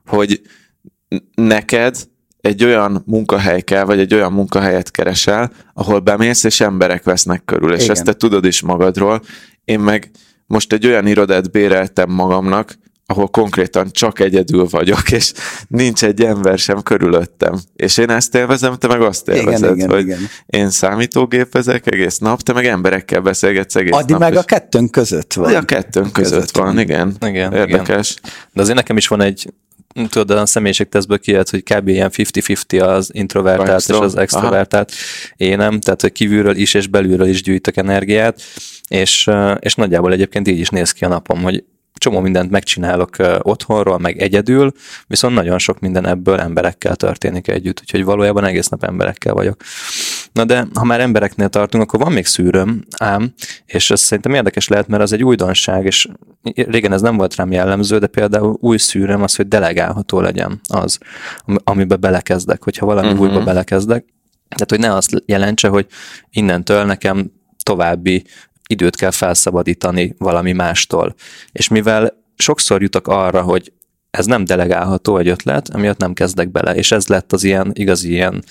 [0.05, 0.41] hogy
[1.35, 1.95] neked
[2.41, 7.73] egy olyan munkahely kell, vagy egy olyan munkahelyet keresel, ahol bemész, és emberek vesznek körül,
[7.73, 7.95] és Igen.
[7.95, 9.21] ezt te tudod is magadról.
[9.65, 10.11] Én meg
[10.45, 12.77] most egy olyan irodát béreltem magamnak,
[13.09, 15.33] ahol konkrétan csak egyedül vagyok, és
[15.67, 17.59] nincs egy ember sem körülöttem.
[17.75, 20.19] És én ezt élvezem, te meg azt élvezed, igen, igen, hogy igen.
[20.45, 24.21] én számítógépezek egész nap, te meg emberekkel beszélgetsz egész Addi nap.
[24.21, 25.55] meg a kettőnk között van.
[25.55, 27.15] A kettőnk között, között van, van, igen.
[27.25, 28.15] igen Érdekes.
[28.17, 28.31] Igen.
[28.53, 29.53] De azért nekem is van egy
[30.05, 31.87] tudod, a személyiségtesztből kijött, hogy kb.
[31.87, 33.95] ilyen 50-50 az introvertált Extra.
[33.95, 34.91] és az extrovertált
[35.37, 38.41] énem, tehát hogy kívülről is és belülről is gyűjtök energiát,
[38.87, 39.29] és,
[39.59, 41.63] és nagyjából egyébként így is néz ki a napom, hogy
[41.97, 44.71] csomó mindent megcsinálok otthonról, meg egyedül,
[45.07, 49.61] viszont nagyon sok minden ebből emberekkel történik együtt, úgyhogy valójában egész nap emberekkel vagyok.
[50.31, 53.33] Na de ha már embereknél tartunk, akkor van még szűröm, ám,
[53.65, 56.07] és ez szerintem érdekes lehet, mert az egy újdonság, és
[56.53, 60.97] régen ez nem volt rám jellemző, de például új szűröm az, hogy delegálható legyen az,
[61.63, 63.27] amiben belekezdek, hogyha valami uh-huh.
[63.27, 64.05] újba belekezdek.
[64.49, 65.85] Tehát, hogy ne azt jelentse, hogy
[66.29, 67.31] innentől nekem
[67.63, 68.23] további
[68.67, 71.15] időt kell felszabadítani valami mástól.
[71.51, 73.71] És mivel sokszor jutok arra, hogy
[74.17, 78.09] ez nem delegálható egy ötlet, emiatt nem kezdek bele, és ez lett az ilyen igazi
[78.11, 78.43] ilyen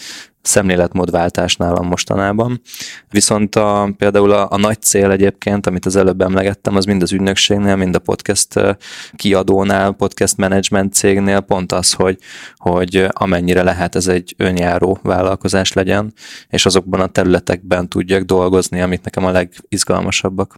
[0.46, 2.60] szemléletmódváltás nálam mostanában.
[3.10, 7.12] Viszont a, például a, a nagy cél egyébként, amit az előbb emlegettem, az mind az
[7.12, 8.60] ügynökségnél, mind a podcast
[9.16, 12.18] kiadónál, podcast management cégnél pont az, hogy,
[12.56, 16.12] hogy amennyire lehet ez egy önjáró vállalkozás legyen,
[16.48, 20.54] és azokban a területekben tudjak dolgozni, amit nekem a legizgalmasabbak.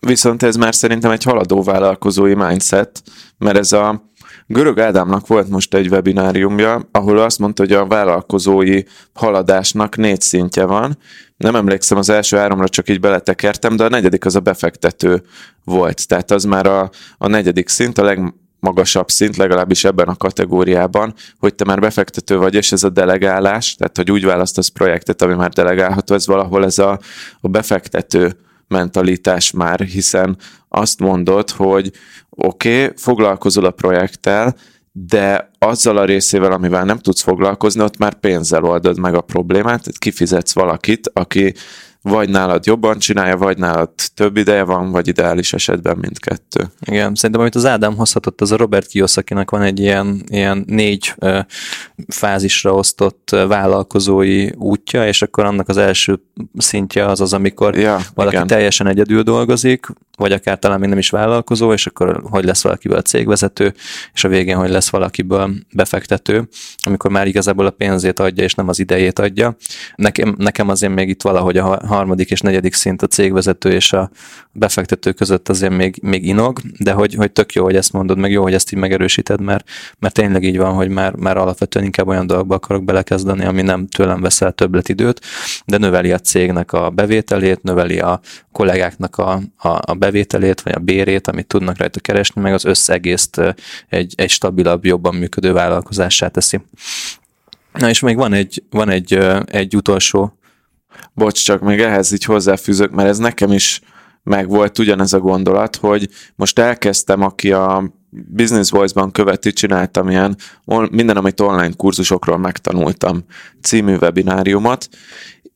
[0.00, 3.02] Viszont ez már szerintem egy haladó vállalkozói mindset,
[3.38, 4.07] mert ez a
[4.50, 8.82] Görög Ádámnak volt most egy webináriumja, ahol azt mondta, hogy a vállalkozói
[9.12, 10.98] haladásnak négy szintje van.
[11.36, 15.22] Nem emlékszem, az első háromra csak így beletekertem, de a negyedik az a befektető
[15.64, 16.06] volt.
[16.08, 21.54] Tehát az már a, a negyedik szint, a legmagasabb szint, legalábbis ebben a kategóriában, hogy
[21.54, 25.50] te már befektető vagy, és ez a delegálás, tehát hogy úgy választasz projektet, ami már
[25.50, 26.98] delegálható, ez valahol ez a,
[27.40, 28.36] a befektető
[28.68, 30.36] mentalitás már, hiszen
[30.68, 31.92] azt mondod, hogy
[32.30, 34.54] oké, okay, foglalkozol a projekttel,
[34.92, 39.98] de azzal a részével, amivel nem tudsz foglalkozni, ott már pénzzel oldod meg a problémát,
[39.98, 41.54] kifizetsz valakit, aki
[42.02, 46.70] vagy nálad jobban csinálja, vagy nálad több ideje van, vagy ideális esetben mindkettő.
[46.80, 51.14] Igen, szerintem amit az Ádám hozhatott, az a Robert Kiyosakinak van egy ilyen, ilyen négy
[51.18, 51.38] ö,
[52.08, 56.20] fázisra osztott vállalkozói útja, és akkor annak az első
[56.56, 58.46] szintje az az, amikor ja, valaki igen.
[58.46, 63.00] teljesen egyedül dolgozik, vagy akár talán még nem is vállalkozó, és akkor hogy lesz valakiből
[63.00, 63.74] cégvezető,
[64.12, 66.48] és a végén hogy lesz valakiből befektető,
[66.84, 69.56] amikor már igazából a pénzét adja, és nem az idejét adja.
[69.94, 74.10] Nekem, nekem azért még itt valahogy a harmadik és negyedik szint a cégvezető és a
[74.52, 78.30] befektető között azért még, még inog, de hogy, hogy tök jó, hogy ezt mondod, meg
[78.30, 82.08] jó, hogy ezt így megerősíted, mert, mert tényleg így van, hogy már, már alapvetően inkább
[82.08, 85.20] olyan dolgokba akarok belekezdeni, ami nem tőlem veszel többletidőt,
[85.66, 88.20] de növeli a cégnek a bevételét, növeli a
[88.52, 93.40] kollégáknak a, a, a bevételét, vagy a bérét, amit tudnak rajta keresni, meg az összegészt
[93.88, 96.60] egy, egy stabilabb, jobban működő vállalkozássá teszi.
[97.72, 100.37] Na és még van egy, van egy, egy utolsó
[101.14, 103.80] Bocs, csak még ehhez így hozzáfűzök, mert ez nekem is
[104.22, 110.36] megvolt ugyanez a gondolat, hogy most elkezdtem, aki a Business Voice-ban követi, csináltam ilyen
[110.90, 113.24] minden, amit online kurzusokról megtanultam
[113.62, 114.88] című webináriumot,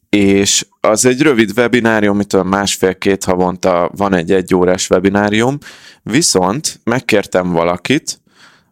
[0.08, 5.58] és az egy rövid webinárium, amitől másfél-két havonta van egy egyórás webinárium,
[6.02, 8.20] viszont megkértem valakit,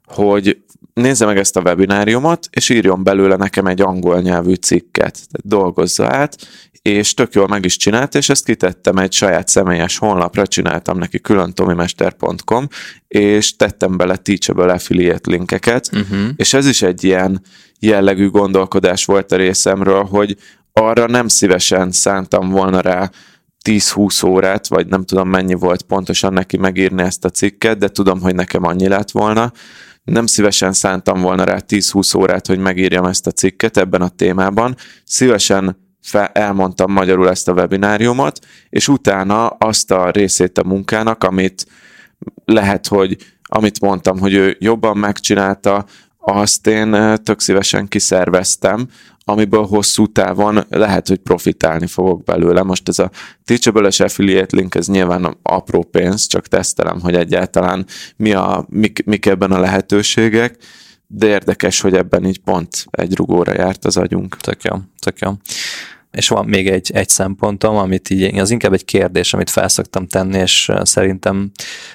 [0.04, 0.62] hogy
[0.94, 5.12] nézze meg ezt a webináriumot, és írjon belőle nekem egy angol nyelvű cikket.
[5.12, 6.36] Tehát dolgozza át,
[6.82, 11.20] és tök jól meg is csinált, és ezt kitettem egy saját személyes honlapra, csináltam neki
[11.20, 12.68] külön tomimester.com,
[13.08, 16.28] és tettem bele Teachable affiliate linkeket, uh-huh.
[16.36, 17.42] és ez is egy ilyen
[17.78, 20.36] jellegű gondolkodás volt a részemről, hogy
[20.72, 23.10] arra nem szívesen szántam volna rá
[23.64, 28.20] 10-20 órát, vagy nem tudom mennyi volt pontosan neki megírni ezt a cikket, de tudom,
[28.20, 29.52] hogy nekem annyi lett volna.
[30.10, 34.76] Nem szívesen szántam volna rá 10-20 órát, hogy megírjam ezt a cikket ebben a témában.
[35.04, 41.66] Szívesen fel, elmondtam magyarul ezt a webináriumot, és utána azt a részét a munkának, amit
[42.44, 45.84] lehet, hogy amit mondtam, hogy ő jobban megcsinálta,
[46.18, 46.90] azt én
[47.22, 48.88] tök szívesen kiszerveztem,
[49.30, 52.62] amiből hosszú távon lehet, hogy profitálni fogok belőle.
[52.62, 53.10] Most ez a
[53.44, 59.26] teachable affiliate link, ez nyilván apró pénz, csak tesztelem, hogy egyáltalán mi a, mik, mik
[59.26, 60.56] ebben a lehetőségek,
[61.06, 64.36] de érdekes, hogy ebben így pont egy rugóra járt az agyunk.
[64.36, 65.30] Tök jó, tök jó.
[66.10, 70.38] És van még egy, egy szempontom, amit így, az inkább egy kérdés, amit felszoktam tenni,
[70.38, 71.50] és szerintem,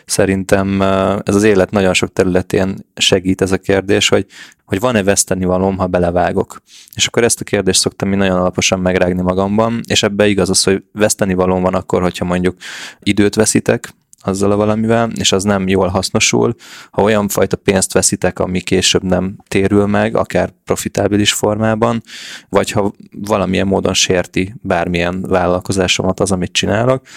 [0.05, 0.81] szerintem
[1.23, 4.25] ez az élet nagyon sok területén segít ez a kérdés, hogy,
[4.65, 6.61] hogy van-e veszteni valóm, ha belevágok.
[6.95, 10.63] És akkor ezt a kérdést szoktam én nagyon alaposan megrágni magamban, és ebbe igaz az,
[10.63, 12.55] hogy veszteni valóm van akkor, hogyha mondjuk
[12.99, 13.93] időt veszítek,
[14.27, 16.55] azzal a valamivel, és az nem jól hasznosul.
[16.91, 22.01] Ha olyan fajta pénzt veszitek, ami később nem térül meg, akár profitábilis formában,
[22.49, 27.07] vagy ha valamilyen módon sérti bármilyen vállalkozásomat az, amit csinálok,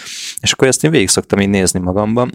[0.40, 2.31] és akkor ezt én végig szoktam így nézni magamban,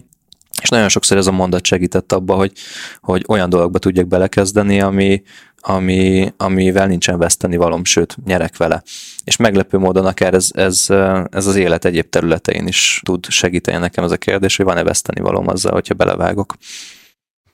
[0.62, 2.52] és nagyon sokszor ez a mondat segített abba, hogy,
[3.00, 5.22] hogy olyan dolgokba tudjak belekezdeni, ami,
[5.66, 8.82] ami, amivel nincsen veszteni valom, sőt, nyerek vele.
[9.24, 10.86] És meglepő módon akár ez, ez,
[11.30, 15.20] ez az élet egyéb területein is tud segíteni nekem ez a kérdés, hogy van-e veszteni
[15.20, 16.54] valóm azzal, hogyha belevágok.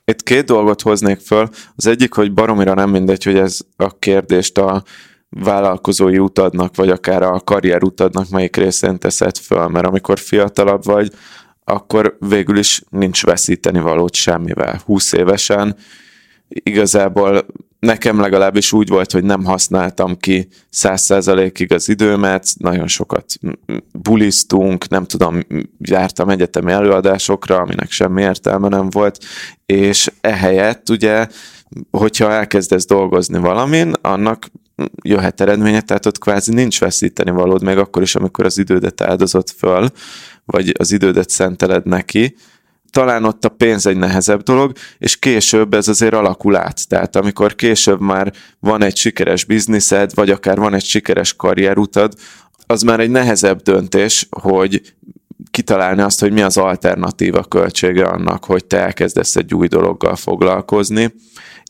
[0.05, 1.49] Itt két dolgot hoznék föl.
[1.75, 4.83] Az egyik, hogy baromira nem mindegy, hogy ez a kérdést a
[5.29, 11.11] vállalkozói utadnak, vagy akár a karrier utadnak melyik részén teszed föl, mert amikor fiatalabb vagy,
[11.63, 14.81] akkor végül is nincs veszíteni valót semmivel.
[14.85, 15.75] 20 évesen
[16.47, 17.45] igazából
[17.81, 23.25] nekem legalábbis úgy volt, hogy nem használtam ki száz százalékig az időmet, nagyon sokat
[23.91, 25.39] bulisztunk, nem tudom,
[25.79, 29.17] jártam egyetemi előadásokra, aminek semmi értelme nem volt,
[29.65, 31.27] és ehelyett ugye,
[31.91, 34.47] hogyha elkezdesz dolgozni valamin, annak
[35.03, 39.49] jöhet eredménye, tehát ott kvázi nincs veszíteni valód, még akkor is, amikor az idődet áldozott
[39.49, 39.89] föl,
[40.45, 42.35] vagy az idődet szenteled neki,
[42.91, 46.87] talán ott a pénz egy nehezebb dolog, és később ez azért alakul át.
[46.87, 52.13] Tehát amikor később már van egy sikeres bizniszed, vagy akár van egy sikeres karrierutad,
[52.65, 54.81] az már egy nehezebb döntés, hogy
[55.51, 61.13] kitalálni azt, hogy mi az alternatíva költsége annak, hogy te elkezdesz egy új dologgal foglalkozni.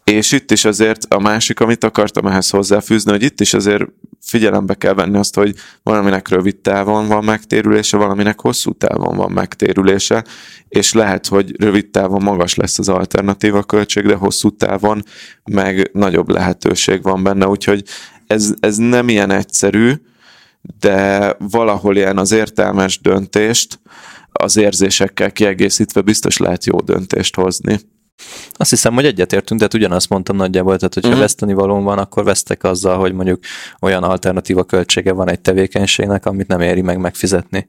[0.03, 3.83] És itt is azért a másik, amit akartam ehhez hozzáfűzni, hogy itt is azért
[4.21, 10.23] figyelembe kell venni azt, hogy valaminek rövid távon van megtérülése, valaminek hosszú távon van megtérülése,
[10.67, 15.03] és lehet, hogy rövid távon magas lesz az alternatíva költség, de hosszú távon
[15.43, 17.83] meg nagyobb lehetőség van benne, úgyhogy
[18.27, 19.93] ez, ez nem ilyen egyszerű,
[20.79, 23.79] de valahol ilyen az értelmes döntést
[24.31, 27.79] az érzésekkel kiegészítve biztos lehet jó döntést hozni.
[28.51, 31.23] Azt hiszem, hogy egyetértünk, de hát ugyanazt mondtam nagyjából, tehát hogyha uh-huh.
[31.23, 33.39] veszteni valón van, akkor vesztek azzal, hogy mondjuk
[33.79, 37.67] olyan alternatíva költsége van egy tevékenységnek, amit nem éri meg megfizetni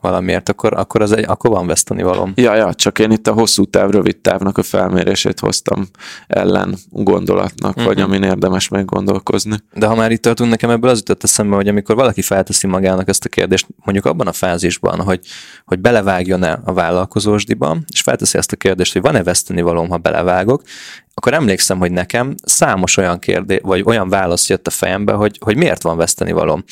[0.00, 2.32] valamiért, akkor, akkor, az egy, akkor van veszteni valom.
[2.34, 5.86] Ja, ja, csak én itt a hosszú táv, rövid távnak a felmérését hoztam
[6.26, 7.84] ellen gondolatnak, uh-huh.
[7.84, 8.06] vagy mhm.
[8.06, 9.56] amin érdemes meggondolkozni.
[9.72, 13.08] De ha már itt tartunk, nekem ebből az jutott eszembe, hogy amikor valaki felteszi magának
[13.08, 15.20] ezt a kérdést, mondjuk abban a fázisban, hogy,
[15.64, 20.62] hogy belevágjon-e a vállalkozósdiba, és felteszi ezt a kérdést, hogy van-e veszteni valóm, ha belevágok,
[21.14, 25.56] akkor emlékszem, hogy nekem számos olyan kérdés, vagy olyan válasz jött a fejembe, hogy, hogy
[25.56, 26.64] miért van veszteni valóm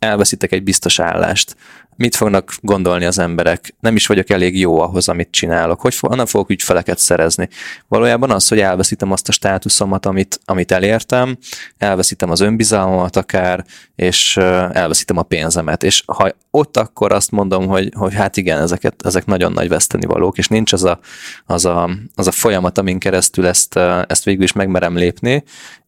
[0.00, 1.56] elveszítek egy biztos állást,
[2.00, 6.26] mit fognak gondolni az emberek, nem is vagyok elég jó ahhoz, amit csinálok, hogy nem
[6.26, 7.48] fogok ügyfeleket szerezni.
[7.88, 11.38] Valójában az, hogy elveszítem azt a státuszomat, amit, amit elértem,
[11.78, 13.64] elveszítem az önbizalmamat akár,
[13.96, 15.82] és elveszítem a pénzemet.
[15.82, 20.06] És ha ott akkor azt mondom, hogy, hogy hát igen, ezeket, ezek nagyon nagy veszteni
[20.06, 21.00] valók, és nincs az a,
[21.46, 25.44] az a, az a folyamat, amin keresztül ezt, ezt végül is megmerem lépni,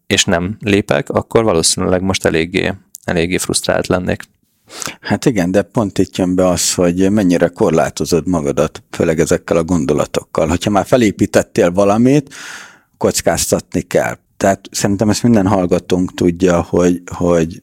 [0.06, 2.72] és nem lépek, akkor valószínűleg most eléggé,
[3.04, 4.22] eléggé frusztrált lennék.
[5.00, 9.64] Hát igen, de pont itt jön be az, hogy mennyire korlátozod magadat, főleg ezekkel a
[9.64, 10.48] gondolatokkal.
[10.48, 12.34] Hogyha már felépítettél valamit,
[12.96, 14.16] kockáztatni kell.
[14.36, 17.62] Tehát szerintem ezt minden hallgatónk tudja, hogy, hogy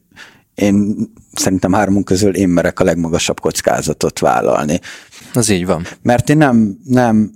[0.54, 0.96] én
[1.32, 4.80] szerintem hármunk közül én merek a legmagasabb kockázatot vállalni.
[5.32, 5.86] Az így van.
[6.02, 7.30] Mert én nem, nem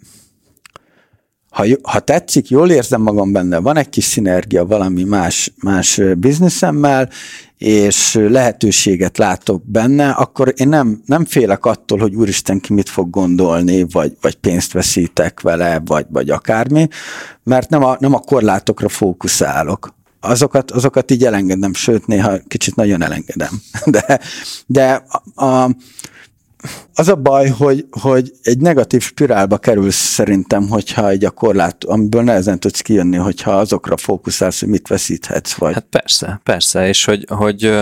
[1.54, 7.10] ha, ha tetszik, jól érzem magam benne, van egy kis szinergia valami más, más bizniszemmel,
[7.58, 13.10] és lehetőséget látok benne, akkor én nem, nem félek attól, hogy úristen ki mit fog
[13.10, 16.88] gondolni, vagy, vagy pénzt veszítek vele, vagy, vagy akármi,
[17.42, 19.94] mert nem a, nem a korlátokra fókuszálok.
[20.20, 23.60] Azokat, azokat így elengedem, sőt, néha kicsit nagyon elengedem.
[23.84, 24.20] De,
[24.66, 25.70] de a, a
[26.94, 32.22] az a baj, hogy, hogy egy negatív spirálba kerülsz szerintem, hogyha egy a korlát, amiből
[32.22, 35.52] nehezen tudsz kijönni, hogyha azokra fókuszálsz, hogy mit veszíthetsz.
[35.54, 35.74] Vagy.
[35.74, 37.74] Hát persze, persze, és hogy, hogy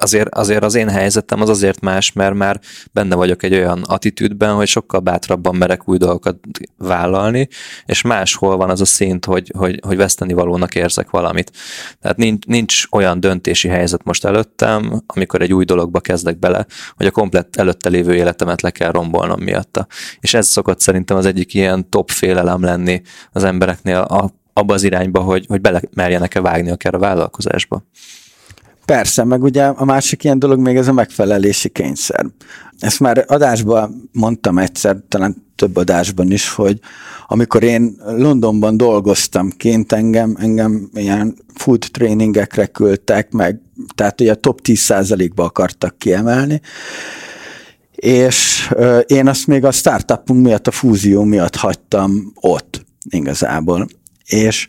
[0.00, 2.60] azért, azért az én helyzetem az azért más, mert már
[2.92, 6.36] benne vagyok egy olyan attitűdben, hogy sokkal bátrabban merek új dolgokat
[6.76, 7.48] vállalni,
[7.84, 11.52] és máshol van az a szint, hogy, hogy, hogy veszteni valónak érzek valamit.
[12.00, 17.06] Tehát nincs, nincs olyan döntési helyzet most előttem, amikor egy új dologba kezdek bele, hogy
[17.06, 19.86] a komplett előtte lévő életemet le kell rombolnom miatta.
[20.20, 24.82] És ez szokott szerintem az egyik ilyen top félelem lenni az embereknél a, abba az
[24.82, 27.82] irányba, hogy, hogy bele merjenek-e vágni akár a vállalkozásba.
[28.88, 32.26] Persze, meg ugye a másik ilyen dolog még ez a megfelelési kényszer.
[32.78, 36.80] Ezt már adásban mondtam egyszer, talán több adásban is, hogy
[37.26, 43.60] amikor én Londonban dolgoztam kint, engem, engem ilyen food trainingekre küldtek, meg,
[43.94, 46.60] tehát ugye a top 10%-ba akartak kiemelni,
[47.94, 48.70] és
[49.06, 53.86] én azt még a startupunk miatt, a fúzió miatt hagytam ott igazából.
[54.24, 54.68] És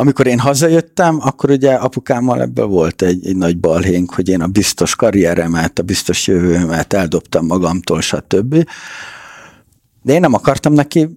[0.00, 4.46] amikor én hazajöttem, akkor ugye apukámmal ebből volt egy, egy nagy balhénk, hogy én a
[4.46, 8.64] biztos karrieremet, a biztos jövőmet eldobtam magamtól, stb.
[10.02, 11.08] De én nem akartam neki,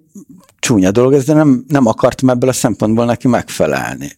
[0.60, 4.12] csúnya dolog ez, de nem, nem akartam ebből a szempontból neki megfelelni.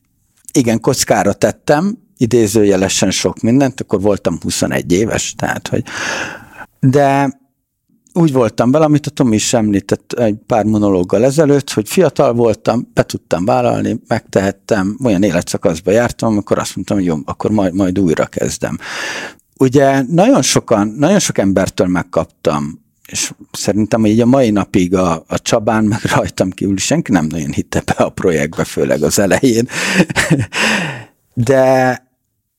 [0.53, 5.83] Igen, kockára tettem, idézőjelesen sok mindent, akkor voltam 21 éves, tehát, hogy
[6.79, 7.39] de
[8.17, 12.91] úgy voltam vele, amit a Tomi is említett egy pár monológgal ezelőtt, hogy fiatal voltam,
[12.93, 17.99] be tudtam vállalni, megtehettem, olyan életszakaszba jártam, amikor azt mondtam, hogy jó, akkor majd, majd
[17.99, 18.77] újra kezdem.
[19.57, 25.39] Ugye nagyon sokan, nagyon sok embertől megkaptam és szerintem így a mai napig a, a
[25.39, 29.67] Csabán, meg rajtam kívül senki nem nagyon hitte be a projektbe, főleg az elején.
[31.33, 32.04] De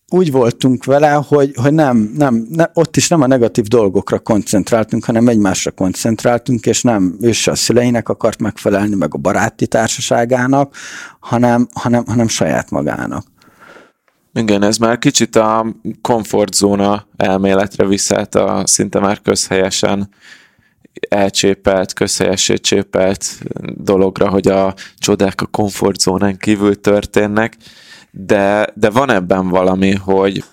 [0.08, 5.04] úgy voltunk vele, hogy, hogy nem, nem, nem, ott is nem a negatív dolgokra koncentráltunk,
[5.04, 10.76] hanem egymásra koncentráltunk, és nem ő se a szüleinek akart megfelelni, meg a baráti társaságának,
[11.20, 13.24] hanem, hanem, hanem saját magának.
[14.34, 15.66] Igen, ez már kicsit a
[16.00, 20.08] komfortzóna elméletre viszelt a szinte már közhelyesen
[21.08, 23.24] elcsépelt, közhelyesé csépelt
[23.76, 27.56] dologra, hogy a csodák a komfortzónán kívül történnek,
[28.18, 30.44] de, de van ebben valami, hogy,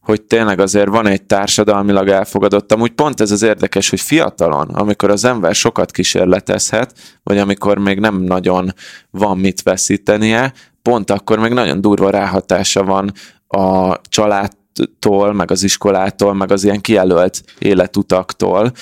[0.00, 2.72] hogy tényleg azért van egy társadalmilag elfogadott.
[2.72, 7.98] Amúgy pont ez az érdekes, hogy fiatalon, amikor az ember sokat kísérletezhet, vagy amikor még
[7.98, 8.72] nem nagyon
[9.10, 13.12] van mit veszítenie, pont akkor meg nagyon durva ráhatása van
[13.48, 18.72] a családtól, meg az iskolától, meg az ilyen kijelölt életutaktól,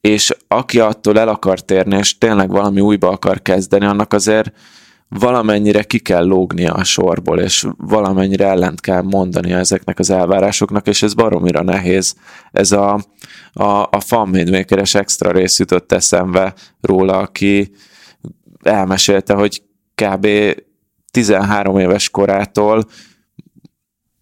[0.00, 4.52] és aki attól el akar térni, és tényleg valami újba akar kezdeni, annak azért
[5.18, 11.02] valamennyire ki kell lógnia a sorból, és valamennyire ellent kell mondani ezeknek az elvárásoknak, és
[11.02, 12.14] ez baromira nehéz.
[12.52, 13.00] Ez a,
[13.52, 17.72] a, a fanmédmékeres extra rész jutott eszembe róla, aki
[18.62, 19.62] elmesélte, hogy
[19.94, 20.28] kb.
[21.10, 22.84] 13 éves korától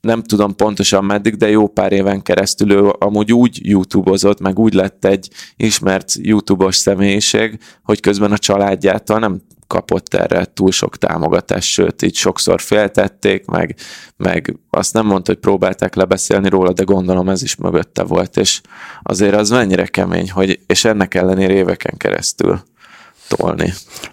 [0.01, 4.75] nem tudom pontosan meddig, de jó pár éven keresztül ő amúgy úgy YouTube-ozott, meg úgy
[4.75, 11.69] lett egy ismert YouTube-os személyiség, hogy közben a családjától nem kapott erre túl sok támogatást,
[11.69, 13.77] sőt, így sokszor féltették, meg,
[14.17, 18.61] meg azt nem mondta, hogy próbálták lebeszélni róla, de gondolom ez is mögötte volt, és
[19.03, 22.63] azért az mennyire kemény, hogy, és ennek ellenére éveken keresztül
[23.29, 23.73] tolni.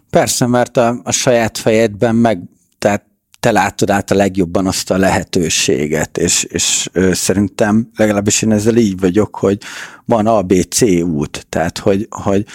[0.09, 2.41] Persze, mert a, a saját fejedben meg,
[2.77, 3.05] tehát
[3.39, 8.99] te látod át a legjobban azt a lehetőséget, és, és szerintem legalábbis én ezzel így
[8.99, 9.57] vagyok, hogy
[10.05, 12.45] van A, B, C út, tehát hogy, hogy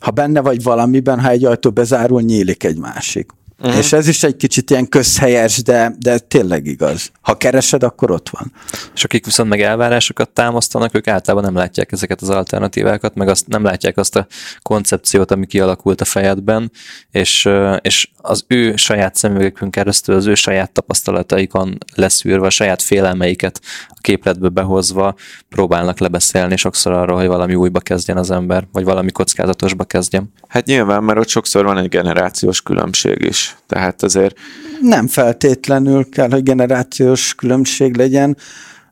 [0.00, 3.30] ha benne vagy valamiben, ha egy ajtó bezárul, nyílik egy másik.
[3.60, 3.78] Uh-huh.
[3.78, 7.10] És ez is egy kicsit ilyen közhelyes, de, de tényleg igaz.
[7.20, 8.52] Ha keresed, akkor ott van.
[8.94, 13.46] És akik viszont meg elvárásokat támasztanak, ők általában nem látják ezeket az alternatívákat, meg azt
[13.46, 14.26] nem látják azt a
[14.62, 16.70] koncepciót, ami kialakult a fejedben,
[17.10, 17.48] és,
[17.80, 23.98] és az ő saját szemüvegükön keresztül, az ő saját tapasztalataikon leszűrve, a saját félelmeiket a
[24.00, 25.14] képletbe behozva
[25.48, 30.32] próbálnak lebeszélni sokszor arról, hogy valami újba kezdjen az ember, vagy valami kockázatosba kezdjen.
[30.48, 33.56] Hát nyilván, mert ott sokszor van egy generációs különbség is.
[33.66, 34.36] Tehát azért...
[34.80, 38.36] Nem feltétlenül kell, hogy generációs különbség legyen.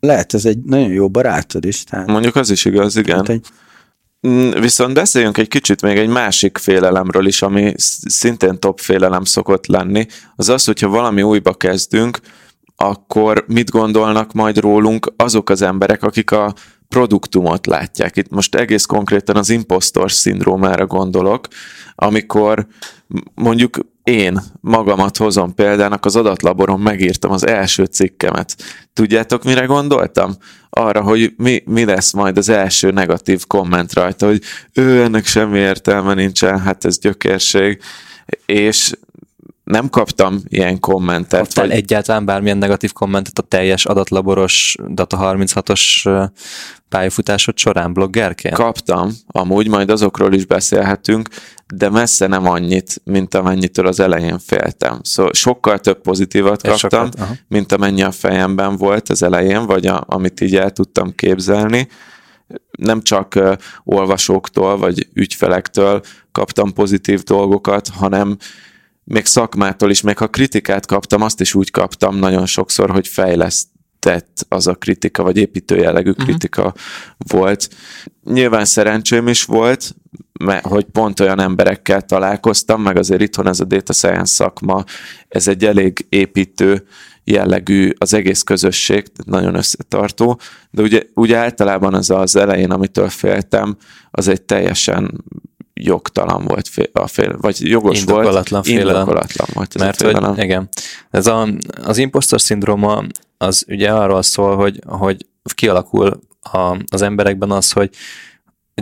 [0.01, 1.85] Lehet ez egy nagyon jó barátod is.
[1.85, 2.07] Tehát...
[2.07, 3.17] Mondjuk az is igaz, igen.
[3.17, 3.47] Hát egy...
[4.29, 7.75] Mm, viszont beszéljünk egy kicsit még egy másik félelemről is, ami
[8.07, 10.07] szintén top félelem szokott lenni.
[10.37, 12.19] Az az, hogyha valami újba kezdünk,
[12.77, 16.55] akkor mit gondolnak majd rólunk azok az emberek, akik a
[16.89, 18.17] produktumot látják.
[18.17, 21.49] Itt most egész konkrétan az impostor szindrómára gondolok,
[21.95, 22.67] amikor
[23.35, 28.57] mondjuk én magamat hozom példának, az adatlaboron megírtam az első cikkemet.
[28.92, 30.35] Tudjátok, mire gondoltam?
[30.71, 34.42] Arra, hogy mi, mi lesz majd az első negatív komment rajta, hogy
[34.75, 37.81] ő, ennek semmi értelme nincsen, hát ez gyökérség,
[38.47, 38.92] és
[39.64, 41.40] nem kaptam ilyen kommentet.
[41.40, 41.77] Kaptál vagy...
[41.77, 46.29] egyáltalán bármilyen negatív kommentet a teljes adatlaboros Data 36-os
[46.88, 48.55] pályafutásod során bloggerként?
[48.55, 51.29] Kaptam, amúgy majd azokról is beszélhetünk,
[51.75, 55.01] de messze nem annyit, mint amennyitől az elején féltem.
[55.03, 60.05] Szóval sokkal több pozitívat kaptam, sokat, mint amennyi a fejemben volt az elején, vagy a,
[60.09, 61.89] amit így el tudtam képzelni.
[62.79, 66.03] Nem csak uh, olvasóktól, vagy ügyfelektől
[66.33, 68.37] kaptam pozitív dolgokat, hanem
[69.05, 74.47] még szakmától is, még ha kritikát kaptam, azt is úgy kaptam nagyon sokszor, hogy fejlesztett
[74.49, 76.27] az a kritika, vagy építő jellegű uh-huh.
[76.27, 76.75] kritika
[77.17, 77.69] volt.
[78.25, 79.95] Nyilván szerencsém is volt,
[80.62, 84.85] hogy pont olyan emberekkel találkoztam, meg azért itthon ez a data science szakma,
[85.29, 86.87] ez egy elég építő
[87.25, 93.77] jellegű az egész közösség, nagyon összetartó, de ugye, ugye általában az az elején, amitől féltem,
[94.11, 95.25] az egy teljesen
[95.81, 99.01] jogtalan volt fél, a fél, vagy jogos indokolatlan volt, félelem.
[99.01, 100.03] indokolatlan volt ez Mert.
[100.03, 100.68] Hogy, igen,
[101.11, 101.49] ez a,
[101.83, 103.05] az impostor szindróma
[103.38, 107.90] az ugye arról szól, hogy, hogy kialakul a, az emberekben az, hogy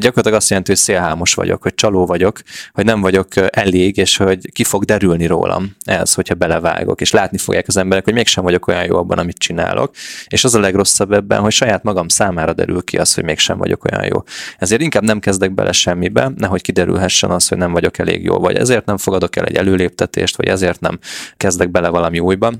[0.00, 2.40] gyakorlatilag azt jelenti, hogy szélhámos vagyok, hogy csaló vagyok,
[2.72, 7.38] hogy nem vagyok elég, és hogy ki fog derülni rólam ez, hogyha belevágok, és látni
[7.38, 9.94] fogják az emberek, hogy mégsem vagyok olyan jó abban, amit csinálok,
[10.26, 13.84] és az a legrosszabb ebben, hogy saját magam számára derül ki az, hogy mégsem vagyok
[13.84, 14.22] olyan jó.
[14.58, 18.56] Ezért inkább nem kezdek bele semmibe, nehogy kiderülhessen az, hogy nem vagyok elég jó, vagy
[18.56, 20.98] ezért nem fogadok el egy előléptetést, vagy ezért nem
[21.36, 22.52] kezdek bele valami újba,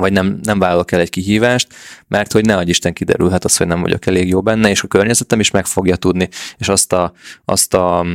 [0.00, 1.74] vagy nem, nem vállalok el egy kihívást,
[2.08, 5.40] mert hogy ne Isten kiderülhet az, hogy nem vagyok elég jó benne, és a környezetem
[5.40, 6.28] is meg fogja tudni,
[6.58, 7.12] és azt a,
[7.44, 8.06] azt a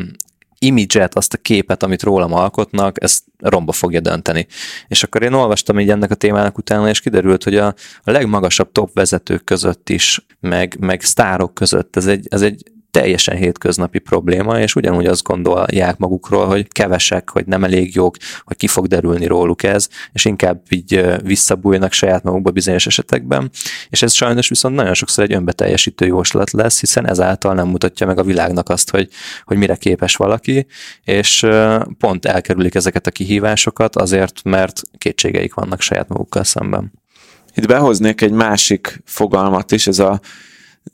[0.60, 4.48] imidzset, azt a képet, amit rólam alkotnak, ezt romba fogja dönteni.
[4.88, 7.68] És akkor én olvastam így ennek a témának utána, és kiderült, hogy a,
[8.04, 13.36] a legmagasabb top vezetők között is, meg, meg sztárok között ez egy, ez egy teljesen
[13.36, 18.68] hétköznapi probléma, és ugyanúgy azt gondolják magukról, hogy kevesek, hogy nem elég jók, hogy ki
[18.68, 23.50] fog derülni róluk ez, és inkább így visszabújnak saját magukba bizonyos esetekben,
[23.90, 28.18] és ez sajnos viszont nagyon sokszor egy önbeteljesítő jóslat lesz, hiszen ezáltal nem mutatja meg
[28.18, 29.10] a világnak azt, hogy,
[29.44, 30.68] hogy mire képes valaki,
[31.04, 31.46] és
[31.98, 36.92] pont elkerülik ezeket a kihívásokat azért, mert kétségeik vannak saját magukkal szemben.
[37.56, 40.20] Itt behoznék egy másik fogalmat is, ez a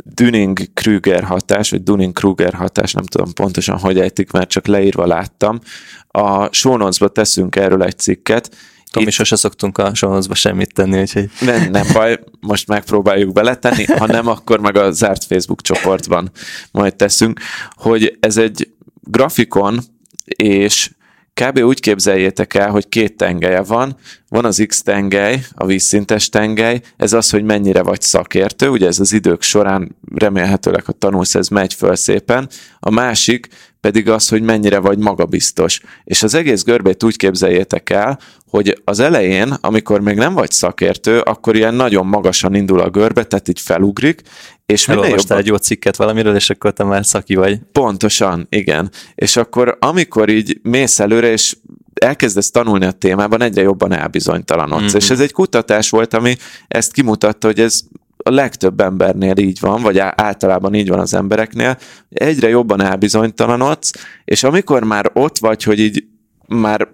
[0.03, 5.59] Dunning-Kruger hatás, vagy Dunning-Kruger hatás, nem tudom pontosan, hogy ejtik, mert csak leírva láttam.
[6.07, 8.55] A show teszünk erről egy cikket.
[8.91, 9.11] Tomi, Itt...
[9.11, 11.29] sose szoktunk a show semmit tenni, úgyhogy...
[11.39, 16.31] Nem, nem baj, most megpróbáljuk beletenni, ha nem, akkor meg a zárt Facebook csoportban
[16.71, 19.79] majd teszünk, hogy ez egy grafikon,
[20.25, 20.89] és
[21.33, 21.59] kb.
[21.59, 23.97] úgy képzeljétek el, hogy két tengelye van,
[24.35, 28.99] van az X tengely, a vízszintes tengely, ez az, hogy mennyire vagy szakértő, ugye ez
[28.99, 33.47] az idők során remélhetőleg, ha tanulsz, ez megy föl szépen, a másik
[33.81, 35.81] pedig az, hogy mennyire vagy magabiztos.
[36.03, 38.19] És az egész görbét úgy képzeljétek el,
[38.49, 43.23] hogy az elején, amikor még nem vagy szakértő, akkor ilyen nagyon magasan indul a görbe,
[43.23, 44.21] tehát így felugrik,
[44.65, 45.37] és Elolvastál jobban...
[45.37, 47.59] egy jó cikket valamiről, és akkor te már szaki vagy.
[47.71, 48.91] Pontosan, igen.
[49.15, 51.55] És akkor amikor így mész előre, és
[52.05, 54.83] elkezdesz tanulni a témában, egyre jobban elbizonytalanodsz.
[54.83, 54.95] Mm-hmm.
[54.95, 56.35] És ez egy kutatás volt, ami
[56.67, 57.81] ezt kimutatta, hogy ez
[58.17, 61.77] a legtöbb embernél így van, vagy általában így van az embereknél,
[62.09, 63.91] egyre jobban elbizonytalanodsz,
[64.25, 66.05] és amikor már ott vagy, hogy így
[66.47, 66.87] már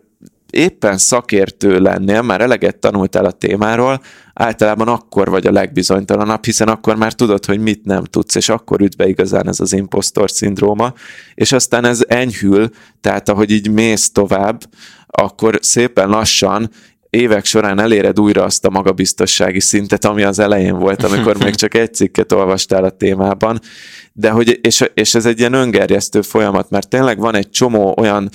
[0.51, 4.01] éppen szakértő lennél, már eleget tanultál a témáról,
[4.33, 8.81] általában akkor vagy a legbizonytalanabb, hiszen akkor már tudod, hogy mit nem tudsz, és akkor
[8.81, 10.93] üt be igazán ez az impostor szindróma,
[11.33, 12.69] és aztán ez enyhül,
[13.01, 14.61] tehát ahogy így mész tovább,
[15.11, 16.69] akkor szépen lassan
[17.09, 21.73] évek során eléred újra azt a magabiztossági szintet, ami az elején volt, amikor még csak
[21.73, 23.59] egy cikket olvastál a témában,
[24.13, 28.29] de hogy, és, és ez egy ilyen öngerjesztő folyamat, mert tényleg van egy csomó olyan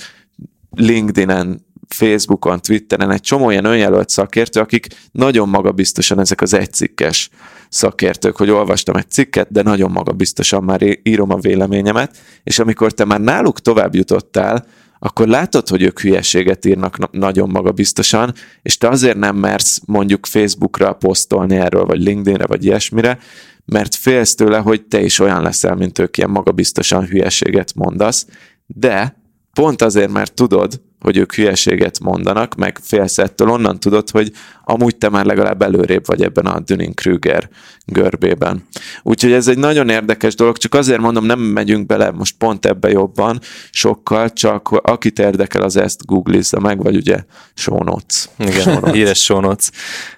[0.75, 7.29] LinkedIn-en Facebookon, Twitteren egy csomó olyan önjelölt szakértő, akik nagyon magabiztosan ezek az egycikkes
[7.69, 13.05] szakértők, hogy olvastam egy cikket, de nagyon magabiztosan már írom a véleményemet, és amikor te
[13.05, 14.65] már náluk tovább jutottál,
[14.99, 20.93] akkor látod, hogy ők hülyeséget írnak nagyon magabiztosan, és te azért nem mersz mondjuk Facebookra
[20.93, 23.19] posztolni erről, vagy LinkedInre, vagy ilyesmire,
[23.65, 28.27] mert félsz tőle, hogy te is olyan leszel, mint ők ilyen magabiztosan hülyeséget mondasz,
[28.65, 29.15] de
[29.53, 34.31] pont azért, mert tudod, hogy ők hülyeséget mondanak, meg félsz ettől, onnan tudod, hogy
[34.69, 37.49] amúgy te már legalább előrébb vagy ebben a Dunning-Kruger
[37.85, 38.63] görbében.
[39.03, 42.89] Úgyhogy ez egy nagyon érdekes dolog, csak azért mondom, nem megyünk bele most pont ebbe
[42.89, 43.39] jobban,
[43.71, 48.29] sokkal, csak akit érdekel, az ezt googlizza meg, vagy ugye show notes.
[48.37, 48.93] Igen, show notes.
[48.93, 49.69] híres show notes.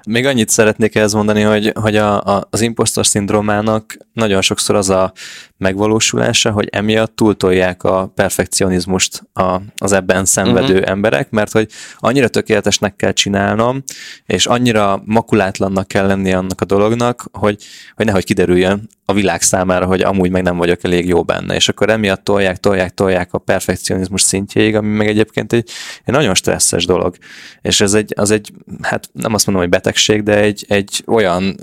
[0.08, 4.90] Még annyit szeretnék ehhez mondani, hogy, hogy a, a, az impostor szindrómának nagyon sokszor az
[4.90, 5.14] a
[5.58, 10.90] megvalósulása, hogy emiatt túltolják a perfekcionizmust a, az ebben szenvedő uh-huh.
[10.90, 13.84] emberek, mert hogy annyira tökéletesnek kell csinálnom,
[14.26, 17.64] és annyira makulátlannak kell lennie annak a dolognak, hogy,
[17.96, 21.70] hogy nehogy kiderüljön a világ számára, hogy amúgy meg nem vagyok elég jó benne, és
[21.70, 25.70] akkor emiatt tolják, tolják, tolják a perfekcionizmus szintjéig, ami meg egyébként egy,
[26.04, 27.16] egy nagyon stresszes dolog.
[27.62, 31.56] És ez egy, az egy, hát nem azt mondom, hogy betegség, de egy, egy olyan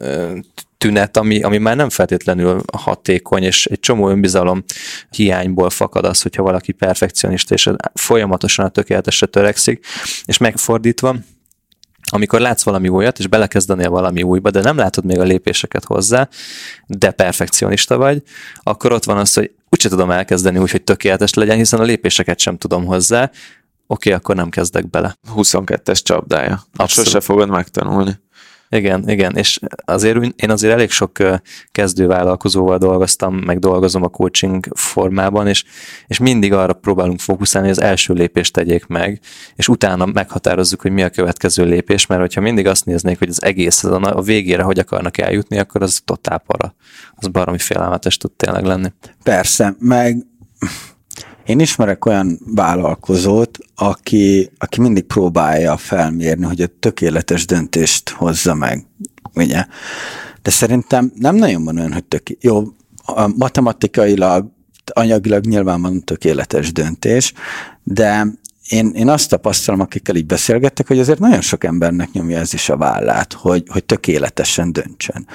[0.79, 4.65] tünet, ami, ami már nem feltétlenül hatékony, és egy csomó önbizalom
[5.11, 9.87] hiányból fakad az, hogyha valaki perfekcionista, és folyamatosan a tökéletesre törekszik,
[10.25, 11.17] és megfordítva,
[12.13, 16.29] amikor látsz valami újat, és belekezdenél valami újba, de nem látod még a lépéseket hozzá,
[16.87, 18.23] de perfekcionista vagy,
[18.63, 22.39] akkor ott van az, hogy úgyse tudom elkezdeni úgy, hogy tökéletes legyen, hiszen a lépéseket
[22.39, 23.33] sem tudom hozzá, oké,
[23.87, 25.17] okay, akkor nem kezdek bele.
[25.37, 26.63] 22-es csapdája.
[26.77, 27.11] Abszolút.
[27.11, 28.19] Sose fogod megtanulni.
[28.69, 31.19] Igen, igen, és azért én azért elég sok
[31.73, 35.65] kezdővállalkozóval dolgoztam, meg dolgozom a coaching formában, és,
[36.07, 39.21] és mindig arra próbálunk fókuszálni, hogy az első lépést tegyék meg,
[39.57, 43.43] és utána meghatározzuk, hogy mi a következő lépés, mert hogyha mindig azt néznék, hogy az
[43.43, 46.75] egész a végére hogy akarnak eljutni, akkor az totál para.
[47.15, 48.93] Az baromi félelmetes tud tényleg lenni.
[49.23, 50.27] Persze, meg
[51.47, 58.87] én ismerek olyan vállalkozót, aki, aki mindig próbálja felmérni, hogy a tökéletes döntést hozza meg.
[59.35, 59.65] Ugye?
[60.43, 62.65] De szerintem nem nagyon van olyan, hogy tök, jó,
[63.37, 64.51] matematikailag,
[64.93, 67.33] anyagilag nyilván van tökéletes döntés,
[67.83, 68.27] de
[68.69, 72.69] én, én azt tapasztalom, akikkel így beszélgettek, hogy azért nagyon sok embernek nyomja ez is
[72.69, 75.27] a vállát, hogy, hogy tökéletesen döntsön.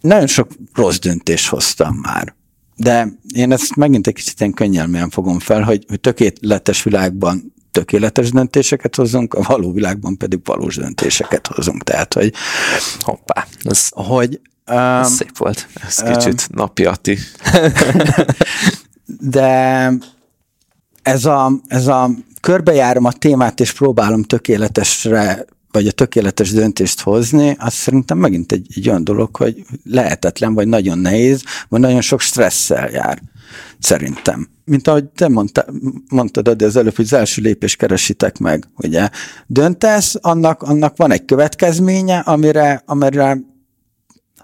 [0.00, 2.34] Nagyon sok rossz döntést hoztam már.
[2.82, 8.30] De én ezt megint egy kicsit ilyen könnyelműen fogom fel, hogy, hogy tökéletes világban tökéletes
[8.30, 11.82] döntéseket hozunk, a való világban pedig valós döntéseket hozunk.
[11.82, 12.32] Tehát, hogy
[13.00, 15.68] hoppá, ez, hogy um, ez szép volt.
[15.86, 17.18] Ez kicsit um, napiati.
[19.36, 19.92] de
[21.02, 22.10] ez a, ez a
[22.40, 28.66] körbejárom a témát, és próbálom tökéletesre vagy a tökéletes döntést hozni, az szerintem megint egy,
[28.76, 33.22] egy olyan dolog, hogy lehetetlen, vagy nagyon nehéz, vagy nagyon sok stresszel jár.
[33.78, 34.48] Szerintem.
[34.64, 35.64] Mint ahogy te mondta,
[36.08, 39.08] mondtad de az előbb, hogy az első lépés keresitek meg, ugye.
[39.46, 43.38] Döntesz, annak, annak van egy következménye, amire, amire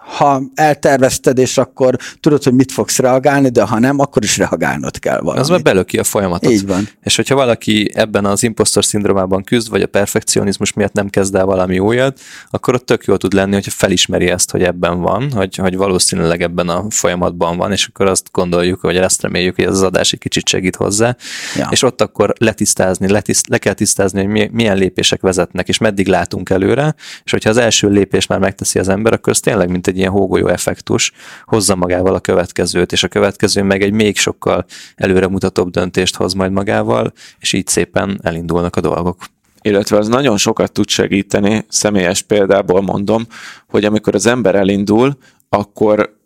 [0.07, 4.99] ha eltervezted, és akkor tudod, hogy mit fogsz reagálni, de ha nem, akkor is reagálnod
[4.99, 5.43] kell valamit.
[5.43, 6.53] Az már belöki a folyamatot.
[6.53, 6.89] Így van.
[7.03, 11.45] És hogyha valaki ebben az impostor szindrómában küzd, vagy a perfekcionizmus miatt nem kezd el
[11.45, 15.57] valami újat, akkor ott tök jó tud lenni, hogyha felismeri ezt, hogy ebben van, hogy,
[15.57, 19.73] hogy valószínűleg ebben a folyamatban van, és akkor azt gondoljuk, vagy ezt reméljük, hogy ez
[19.73, 21.17] az adás egy kicsit segít hozzá,
[21.57, 21.69] ja.
[21.71, 26.51] és ott akkor letisztázni, letiszt, le kell tisztázni, hogy milyen lépések vezetnek, és meddig látunk
[26.51, 26.95] előre,
[27.25, 30.03] és hogyha az első lépés már megteszi az ember, akkor ez tényleg mint egy egy
[30.03, 31.13] ilyen hógolyó effektus,
[31.45, 36.53] hozza magával a következőt, és a következő meg egy még sokkal előremutatóbb döntést hoz majd
[36.53, 39.25] magával, és így szépen elindulnak a dolgok
[39.61, 43.27] illetve az nagyon sokat tud segíteni, személyes példából mondom,
[43.69, 45.17] hogy amikor az ember elindul,
[45.49, 46.17] akkor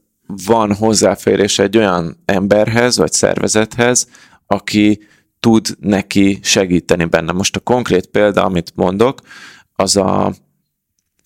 [0.47, 4.09] van hozzáférés egy olyan emberhez, vagy szervezethez,
[4.47, 5.01] aki
[5.41, 7.33] tud neki segíteni benne.
[7.33, 9.21] Most a konkrét példa, amit mondok,
[9.73, 10.33] az a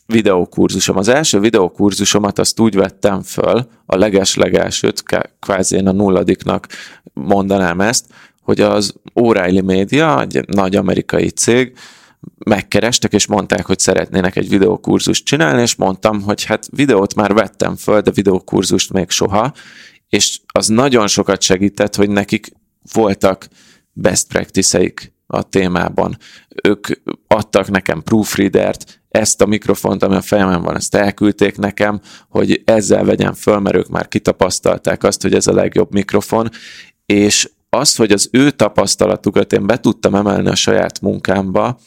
[0.06, 0.96] videókurzusom.
[0.96, 5.02] Az első videókurzusomat azt úgy vettem föl, a leges-legelsőt,
[5.40, 6.66] kvázi én a nulladiknak
[7.12, 8.06] mondanám ezt,
[8.42, 11.72] hogy az O'Reilly Media, egy nagy amerikai cég,
[12.38, 17.76] megkerestek, és mondták, hogy szeretnének egy videókurzust csinálni, és mondtam, hogy hát videót már vettem
[17.76, 19.52] föl, de videókurzust még soha,
[20.08, 22.52] és az nagyon sokat segített, hogy nekik
[22.92, 23.48] voltak
[23.92, 26.16] best practice-eik a témában.
[26.62, 26.86] Ők
[27.26, 33.04] adtak nekem proofreadert, ezt a mikrofont, ami a fejemen van, ezt elküldték nekem, hogy ezzel
[33.04, 36.50] vegyem föl, mert ők már kitapasztalták azt, hogy ez a legjobb mikrofon,
[37.06, 41.78] és az, hogy az ő tapasztalatukat én be tudtam emelni a saját munkámba,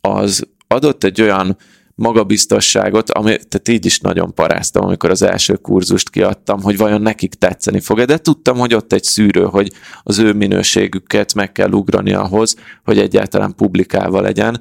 [0.00, 1.56] az adott egy olyan
[1.96, 7.34] magabiztosságot, ami, tehát így is nagyon paráztam, amikor az első kurzust kiadtam, hogy vajon nekik
[7.34, 9.72] tetszeni fog de tudtam, hogy ott egy szűrő, hogy
[10.02, 14.60] az ő minőségüket meg kell ugrani ahhoz, hogy egyáltalán publikálva legyen,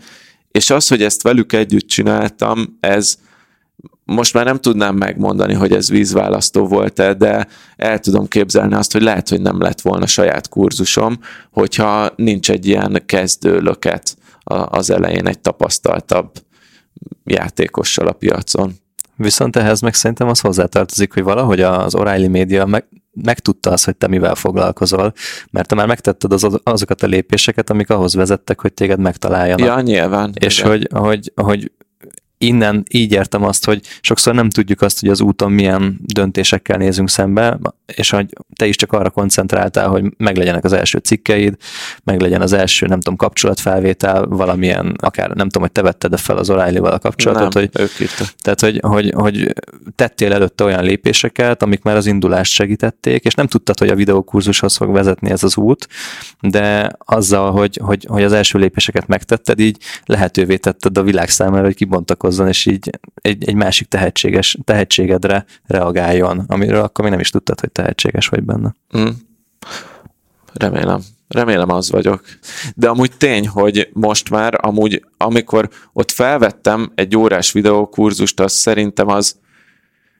[0.52, 3.18] és az, hogy ezt velük együtt csináltam, ez
[4.06, 9.02] most már nem tudnám megmondani, hogy ez vízválasztó volt-e, de el tudom képzelni azt, hogy
[9.02, 11.20] lehet, hogy nem lett volna saját kurzusom,
[11.52, 16.32] hogyha nincs egy ilyen kezdő löket az elején egy tapasztaltabb
[17.24, 18.74] játékossal a piacon.
[19.16, 23.96] Viszont ehhez meg szerintem az hozzátartozik, hogy valahogy az O'Reilly Media meg, megtudta azt, hogy
[23.96, 25.14] te mivel foglalkozol,
[25.52, 29.68] mert te már megtetted az, azokat a lépéseket, amik ahhoz vezettek, hogy téged megtaláljanak.
[29.68, 30.34] Ja, nyilván.
[30.40, 31.72] És hogy, hogy, hogy
[32.38, 37.10] innen így értem azt, hogy sokszor nem tudjuk azt, hogy az úton milyen döntésekkel nézünk
[37.10, 37.60] szembe,
[37.96, 41.56] és hogy te is csak arra koncentráltál, hogy meglegyenek az első cikkeid,
[42.04, 46.50] meglegyen az első, nem tudom, kapcsolatfelvétel, valamilyen, akár nem tudom, hogy te vetted fel az
[46.52, 48.10] O'Reilly-val a kapcsolatot, nem, hogy, ők
[48.42, 49.54] tehát, hogy, hogy, hogy
[49.96, 54.76] tettél előtte olyan lépéseket, amik már az indulást segítették, és nem tudtad, hogy a videókurzushoz
[54.76, 55.88] fog vezetni ez az út,
[56.40, 61.64] de azzal, hogy, hogy, hogy az első lépéseket megtetted, így lehetővé tetted a világ számára,
[61.64, 67.22] hogy kibontakoz hozzon, és így egy, egy másik tehetséges, tehetségedre reagáljon, amiről akkor még nem
[67.22, 68.76] is tudtad, hogy tehetséges vagy benne.
[68.98, 69.08] Mm.
[70.54, 71.02] Remélem.
[71.28, 72.22] Remélem az vagyok.
[72.76, 79.08] De amúgy tény, hogy most már, amúgy, amikor ott felvettem egy órás videókurzust, az szerintem
[79.08, 79.36] az,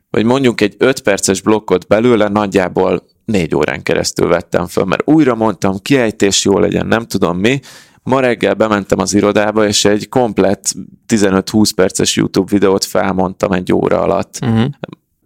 [0.10, 5.36] vagy mondjuk egy 5 perces blokkot belőle nagyjából négy órán keresztül vettem föl, mert újra
[5.36, 7.60] mondtam, kiejtés jó legyen, nem tudom mi,
[8.06, 10.74] Ma reggel bementem az irodába, és egy komplett
[11.08, 14.38] 15-20 perces YouTube videót felmondtam egy óra alatt.
[14.42, 14.66] Uh-huh.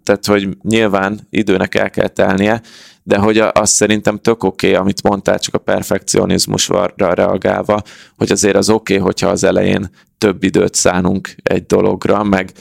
[0.03, 2.61] Tehát, hogy nyilván időnek el kell telnie,
[3.03, 7.82] de hogy azt szerintem tök oké, okay, amit mondtál, csak a perfekcionizmusra reagálva,
[8.17, 12.51] hogy azért az oké, okay, hogyha az elején több időt szánunk egy dologra, meg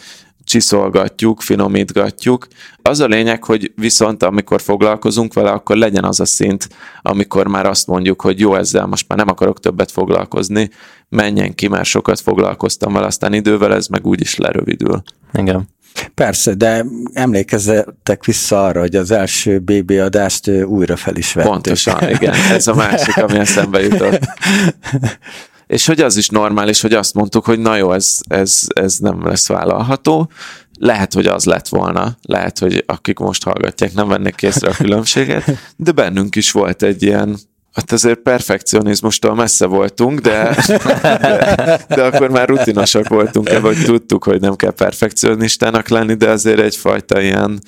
[0.49, 2.47] csiszolgatjuk, finomítgatjuk.
[2.83, 6.69] Az a lényeg, hogy viszont amikor foglalkozunk vele, akkor legyen az a szint,
[7.03, 10.71] amikor már azt mondjuk, hogy jó, ezzel most már nem akarok többet foglalkozni,
[11.09, 15.03] menjen ki, mert sokat foglalkoztam vele, aztán idővel ez meg úgyis lerövidül.
[15.33, 15.69] Igen.
[16.15, 21.51] Persze, de emlékezzetek vissza arra, hogy az első BB adást újra fel is vettük.
[21.51, 22.35] Pontosan, igen.
[22.35, 24.21] Ez a másik, ami eszembe jutott.
[25.69, 29.27] És hogy az is normális, hogy azt mondtuk, hogy na jó, ez, ez, ez nem
[29.27, 30.31] lesz vállalható.
[30.79, 35.45] Lehet, hogy az lett volna, lehet, hogy akik most hallgatják, nem vennék észre a különbséget,
[35.77, 37.39] de bennünk is volt egy ilyen
[37.73, 44.25] Hát azért perfekcionizmustól messze voltunk, de, de, de akkor már rutinosak voltunk ebben, hogy tudtuk,
[44.25, 47.61] hogy nem kell perfekcionistának lenni, de azért egyfajta ilyen,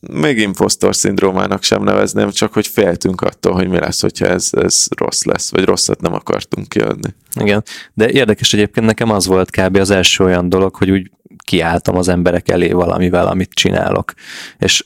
[0.00, 4.86] még impostor szindrómának sem nevezném, csak hogy féltünk attól, hogy mi lesz, hogyha ez, ez
[4.96, 7.14] rossz lesz, vagy rosszat nem akartunk kiadni.
[7.40, 7.64] Igen,
[7.94, 9.76] de érdekes egyébként nekem az volt kb.
[9.76, 11.10] az első olyan dolog, hogy úgy
[11.44, 14.12] kiálltam az emberek elé valamivel, amit csinálok.
[14.58, 14.84] És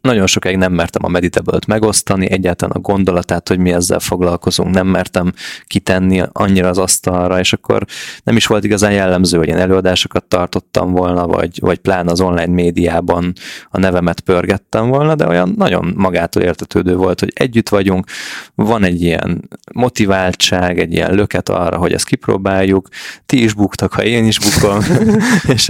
[0.00, 4.86] nagyon sokáig nem mertem a meditable megosztani, egyáltalán a gondolatát, hogy mi ezzel foglalkozunk, nem
[4.86, 5.32] mertem
[5.66, 7.84] kitenni annyira az asztalra, és akkor
[8.24, 12.52] nem is volt igazán jellemző, hogy én előadásokat tartottam volna, vagy, vagy plán az online
[12.52, 13.32] médiában
[13.70, 18.06] a nevemet pörgettem volna, de olyan nagyon magától értetődő volt, hogy együtt vagyunk,
[18.54, 22.88] van egy ilyen motiváltság, egy ilyen löket arra, hogy ezt kipróbáljuk,
[23.26, 24.80] ti is buktak, ha én is bukom,
[25.54, 25.66] és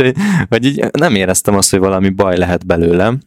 [0.48, 3.20] hogy így nem éreztem azt, hogy valami baj lehet belőlem,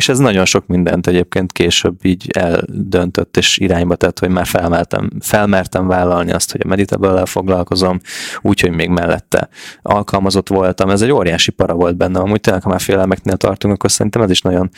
[0.00, 5.10] és ez nagyon sok mindent egyébként később így eldöntött és irányba tett, hogy már felmertem,
[5.20, 8.00] felmertem vállalni azt, hogy a meditable foglalkozom,
[8.40, 9.48] úgyhogy még mellette
[9.82, 10.90] alkalmazott voltam.
[10.90, 12.22] Ez egy óriási para volt bennem.
[12.22, 14.70] Amúgy tényleg, ha már félelmeknél tartunk, akkor szerintem ez is nagyon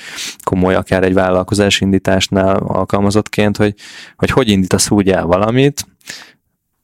[0.45, 3.75] komoly, akár egy vállalkozás indításnál alkalmazottként, hogy
[4.16, 5.87] hogy, hogy indítasz úgy el valamit,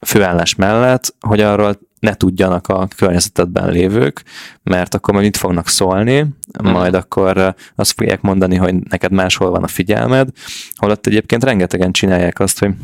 [0.07, 4.23] főállás mellett, hogy arról ne tudjanak a környezetedben lévők,
[4.63, 6.27] mert akkor majd mit fognak szólni,
[6.63, 10.29] majd akkor azt fogják mondani, hogy neked máshol van a figyelmed,
[10.75, 12.75] holott egyébként rengetegen csinálják azt, hogy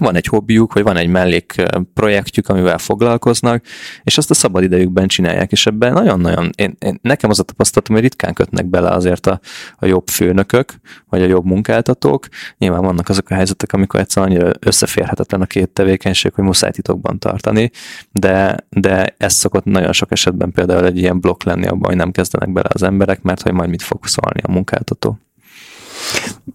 [0.00, 1.54] van egy hobbiuk, vagy van egy mellék
[1.94, 3.64] projektjük, amivel foglalkoznak,
[4.02, 7.94] és azt a szabad idejükben csinálják, és ebben nagyon-nagyon, én, én, nekem az a tapasztalatom,
[7.94, 9.40] hogy ritkán kötnek bele azért a,
[9.76, 10.74] a jobb főnökök,
[11.08, 12.26] vagy a jobb munkáltatók.
[12.58, 17.18] Nyilván vannak azok a helyzetek, amikor egyszerűen annyira összeférhetetlen a két tevékenység, hogy muszáj titokban
[17.18, 17.70] tartani,
[18.12, 22.10] de, de ez szokott nagyon sok esetben például egy ilyen blokk lenni abban, hogy nem
[22.10, 25.18] kezdenek bele az emberek, mert hogy majd mit fog szólni a munkáltató.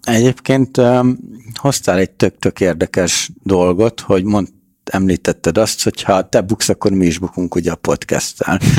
[0.03, 1.17] Egyébként um,
[1.53, 4.47] hoztál egy tök-tök érdekes dolgot, hogy mond,
[4.83, 8.59] említetted azt, hogy ha te buksz, akkor mi is bukunk ugye a podcasttel.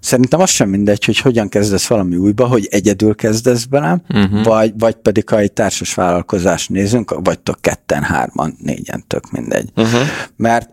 [0.00, 4.44] Szerintem az sem mindegy, hogy hogyan kezdesz valami újba, hogy egyedül kezdesz bele, uh-huh.
[4.44, 9.70] vagy, vagy pedig ha egy társas vállalkozást nézünk, vagytok ketten, hárman, négyen, tök mindegy.
[9.76, 10.00] Uh-huh.
[10.36, 10.70] Mert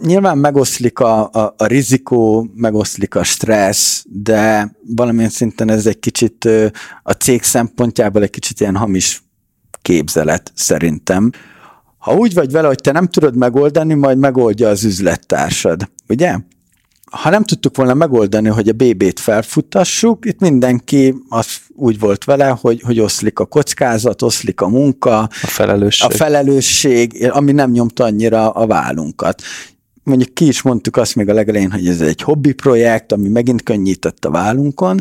[0.00, 6.48] nyilván megoszlik a, a, a rizikó, megoszlik a stressz, de valamilyen szinten ez egy kicsit
[7.02, 9.22] a cég szempontjából egy kicsit ilyen hamis
[9.82, 11.30] képzelet szerintem.
[11.98, 16.36] Ha úgy vagy vele, hogy te nem tudod megoldani, majd megoldja az üzlettársad, ugye?
[17.10, 22.48] Ha nem tudtuk volna megoldani, hogy a BB-t felfuttassuk, itt mindenki az úgy volt vele,
[22.60, 26.10] hogy, hogy oszlik a kockázat, oszlik a munka, a felelősség.
[26.10, 29.42] a felelősség, ami nem nyomta annyira a vállunkat
[30.06, 33.62] mondjuk ki is mondtuk azt még a legelején, hogy ez egy hobbi projekt, ami megint
[33.62, 35.00] könnyített a vállunkon,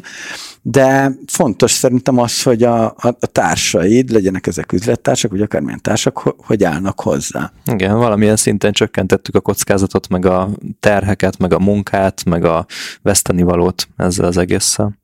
[0.61, 6.17] de fontos szerintem az, hogy a, a, a társaid, legyenek ezek üzlettársak, vagy akármilyen társak,
[6.37, 7.51] hogy állnak hozzá.
[7.65, 10.49] Igen, valamilyen szinten csökkentettük a kockázatot, meg a
[10.79, 12.65] terheket, meg a munkát, meg a
[13.01, 15.03] vesztenivalót ezzel az egésszel.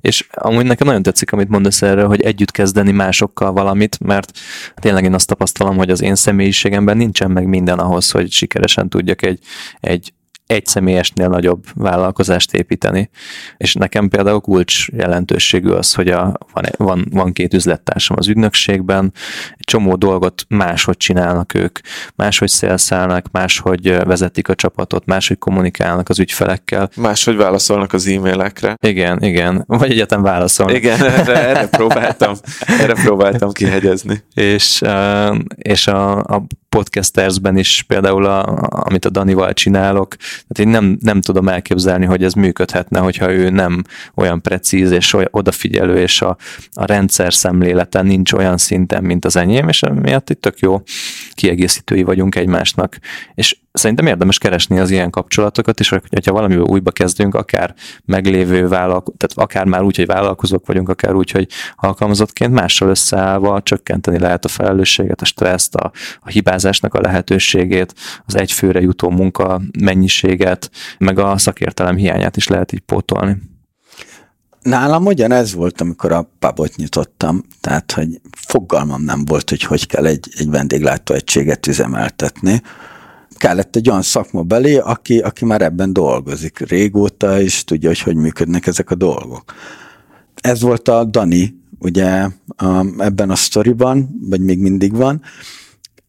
[0.00, 4.38] És amúgy nekem nagyon tetszik, amit mondasz erről, hogy együtt kezdeni másokkal valamit, mert
[4.74, 9.22] tényleg én azt tapasztalom, hogy az én személyiségemben nincsen meg minden ahhoz, hogy sikeresen tudjak
[9.22, 9.38] egy,
[9.80, 10.12] egy
[10.50, 13.10] egy személyesnél nagyobb vállalkozást építeni.
[13.56, 19.12] És nekem például kulcs jelentőségű az, hogy a, van, van, van két üzlettársam az ügynökségben,
[19.50, 21.78] egy csomó dolgot máshogy csinálnak ők,
[22.14, 26.90] máshogy szélszállnak, máshogy vezetik a csapatot, máshogy kommunikálnak az ügyfelekkel.
[26.96, 28.76] Máshogy válaszolnak az e-mailekre.
[28.86, 29.64] Igen, igen.
[29.66, 30.76] Vagy egyetem válaszolnak.
[30.76, 32.34] Igen, erre, erre próbáltam,
[32.66, 34.22] erre próbáltam kihegyezni.
[34.34, 34.82] És,
[35.56, 41.20] és a, a podcastersben is például, a, amit a Danival csinálok, tehát én nem, nem
[41.20, 46.36] tudom elképzelni, hogy ez működhetne, hogyha ő nem olyan precíz és olyan odafigyelő, és a,
[46.72, 50.82] a rendszer szemlélete nincs olyan szinten, mint az enyém, és emiatt itt tök jó
[51.34, 52.98] kiegészítői vagyunk egymásnak.
[53.34, 59.16] És szerintem érdemes keresni az ilyen kapcsolatokat, és hogyha valamivel újba kezdünk, akár meglévő vállalkozók,
[59.16, 64.44] tehát akár már úgy, hogy vállalkozók vagyunk, akár úgy, hogy alkalmazottként mással összeállva csökkenteni lehet
[64.44, 67.94] a felelősséget, a stresszt, a, a hibázásnak a lehetőségét,
[68.26, 73.36] az egyfőre jutó munka mennyiséget, meg a szakértelem hiányát is lehet így pótolni.
[74.62, 80.06] Nálam ugyanez volt, amikor a pubot nyitottam, tehát hogy fogalmam nem volt, hogy hogy kell
[80.06, 82.62] egy, egy vendéglátóegységet üzemeltetni
[83.40, 88.16] kellett egy olyan szakma belé, aki, aki már ebben dolgozik régóta, és tudja, hogy hogy
[88.16, 89.54] működnek ezek a dolgok.
[90.40, 95.22] Ez volt a Dani, ugye a, ebben a sztoriban, vagy még mindig van,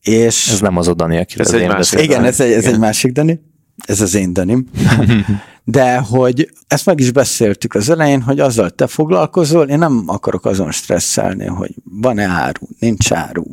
[0.01, 0.49] és...
[0.51, 1.99] Ez nem az a Dani, akire Ez az egy én másik.
[1.99, 2.73] Igen, ez egy, ez Igen.
[2.73, 3.41] egy másik Dani.
[3.86, 4.67] Ez az én Danim.
[5.63, 10.45] De hogy ezt meg is beszéltük az elején, hogy azzal te foglalkozol, én nem akarok
[10.45, 13.43] azon stresszelni, hogy van-e áru, nincs áru.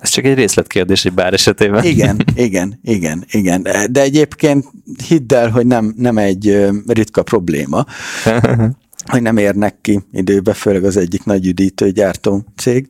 [0.00, 1.84] Ez csak egy részletkérdés egy bár esetében.
[1.84, 3.62] Igen, igen, igen, igen.
[3.90, 4.66] De egyébként
[5.08, 7.84] hidd el, hogy nem, nem egy ritka probléma,
[9.12, 12.86] hogy nem érnek ki időbe, főleg az egyik nagy üdítőgyártó cég.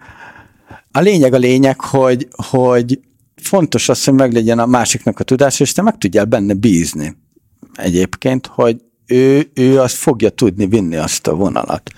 [0.93, 3.01] A lényeg a lényeg, hogy, hogy
[3.37, 7.17] fontos az, hogy meglegyen a másiknak a tudás, és te meg tudjál benne bízni
[7.75, 8.77] egyébként, hogy
[9.07, 11.91] ő, ő azt fogja tudni vinni azt a vonalat.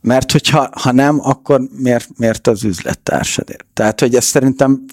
[0.00, 3.66] Mert hogyha ha nem, akkor miért, miért az üzlettársadért?
[3.72, 4.84] Tehát, hogy ez szerintem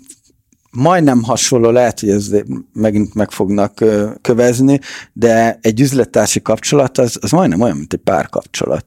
[0.72, 2.32] majdnem hasonló, lehet, hogy ez
[2.74, 3.84] megint meg fognak
[4.22, 4.80] kövezni,
[5.14, 8.86] de egy üzlettársi kapcsolat az, az majdnem olyan, mint egy párkapcsolat.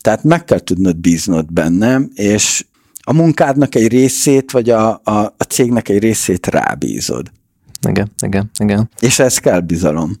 [0.00, 2.64] Tehát meg kell tudnod bíznod benne, és
[3.02, 7.30] a munkádnak egy részét, vagy a, a, a cégnek egy részét rábízod.
[7.88, 8.90] Igen, igen, igen.
[9.00, 10.16] És ez kell bizalom.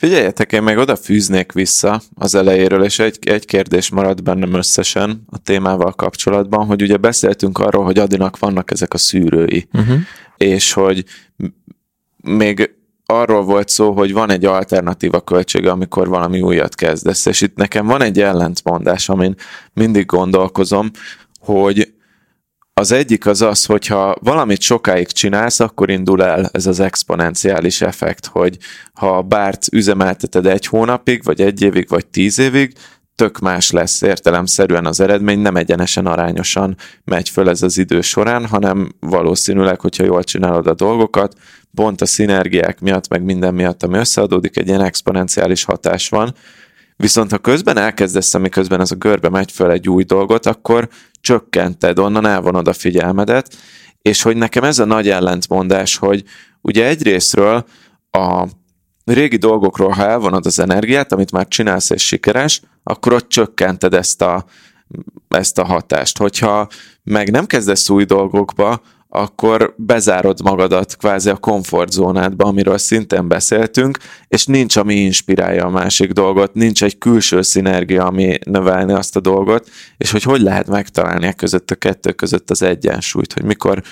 [0.00, 5.22] Figyeljetek, én még oda fűznék vissza az elejéről, és egy, egy kérdés maradt bennem összesen
[5.30, 9.98] a témával kapcsolatban, hogy ugye beszéltünk arról, hogy Adinak vannak ezek a szűrői, uh-huh.
[10.36, 11.04] és hogy
[12.16, 12.74] még
[13.06, 17.86] arról volt szó, hogy van egy alternatíva költsége, amikor valami újat kezdesz, és itt nekem
[17.86, 19.34] van egy ellentmondás, amin
[19.72, 20.90] mindig gondolkozom,
[21.40, 21.92] hogy
[22.80, 28.26] az egyik az az, hogyha valamit sokáig csinálsz, akkor indul el ez az exponenciális effekt,
[28.26, 28.58] hogy
[28.92, 32.72] ha bárt üzemelteted egy hónapig, vagy egy évig, vagy tíz évig,
[33.14, 38.46] tök más lesz értelemszerűen az eredmény, nem egyenesen arányosan megy föl ez az idő során,
[38.46, 41.34] hanem valószínűleg, hogyha jól csinálod a dolgokat,
[41.74, 46.34] pont a szinergiák miatt, meg minden miatt, ami összeadódik, egy ilyen exponenciális hatás van,
[47.00, 50.88] Viszont ha közben elkezdesz, amiközben ez a görbe megy föl egy új dolgot, akkor
[51.20, 53.56] csökkented, onnan elvonod a figyelmedet,
[54.02, 56.24] és hogy nekem ez a nagy ellentmondás, hogy
[56.60, 57.64] ugye egyrésztről
[58.10, 58.46] a
[59.04, 64.22] régi dolgokról, ha elvonod az energiát, amit már csinálsz és sikeres, akkor ott csökkented ezt
[64.22, 64.44] a,
[65.28, 66.18] ezt a hatást.
[66.18, 66.68] Hogyha
[67.02, 68.80] meg nem kezdesz új dolgokba,
[69.12, 73.98] akkor bezárod magadat kvázi a komfortzónádba, amiről szintén beszéltünk,
[74.28, 79.20] és nincs, ami inspirálja a másik dolgot, nincs egy külső szinergia, ami növelni azt a
[79.20, 83.82] dolgot, és hogy hogy lehet megtalálni a között a kettő között az egyensúlyt, hogy mikor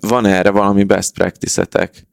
[0.00, 2.06] van erre valami best practice-etek.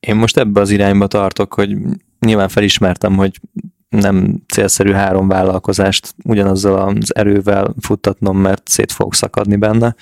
[0.00, 1.76] Én most ebbe az irányba tartok, hogy
[2.20, 3.40] nyilván felismertem, hogy
[3.88, 9.94] nem célszerű három vállalkozást ugyanazzal az erővel futtatnom, mert szét fogok szakadni benne,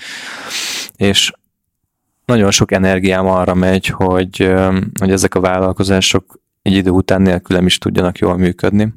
[0.97, 1.33] és
[2.25, 4.53] nagyon sok energiám arra megy, hogy,
[5.01, 8.95] hogy ezek a vállalkozások egy idő után nélkülem is tudjanak jól működni,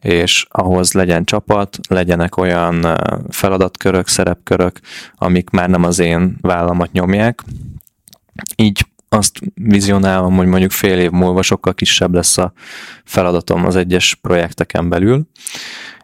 [0.00, 2.86] és ahhoz legyen csapat, legyenek olyan
[3.28, 4.80] feladatkörök, szerepkörök,
[5.14, 7.42] amik már nem az én vállamat nyomják.
[8.56, 12.52] Így azt vizionálom, hogy mondjuk fél év múlva sokkal kisebb lesz a
[13.04, 15.28] feladatom az egyes projekteken belül.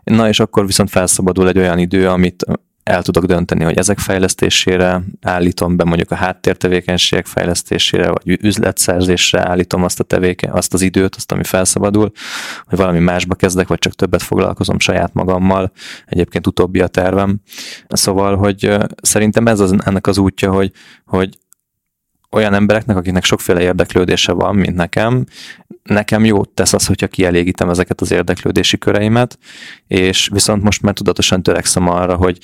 [0.04, 2.46] Na és akkor viszont felszabadul egy olyan idő, amit
[2.86, 9.82] el tudok dönteni, hogy ezek fejlesztésére állítom be mondjuk a háttértevékenységek fejlesztésére, vagy üzletszerzésre állítom
[9.84, 12.12] azt a tevéken, azt az időt, azt, ami felszabadul,
[12.64, 15.72] hogy valami másba kezdek, vagy csak többet foglalkozom saját magammal.
[16.06, 17.40] Egyébként utóbbi a tervem.
[17.88, 20.72] Szóval, hogy szerintem ez az, ennek az útja, hogy,
[21.04, 21.38] hogy
[22.30, 25.24] olyan embereknek, akiknek sokféle érdeklődése van, mint nekem,
[25.82, 29.38] nekem jót tesz az, hogyha kielégítem ezeket az érdeklődési köreimet,
[29.86, 32.38] és viszont most már tudatosan törekszem arra, hogy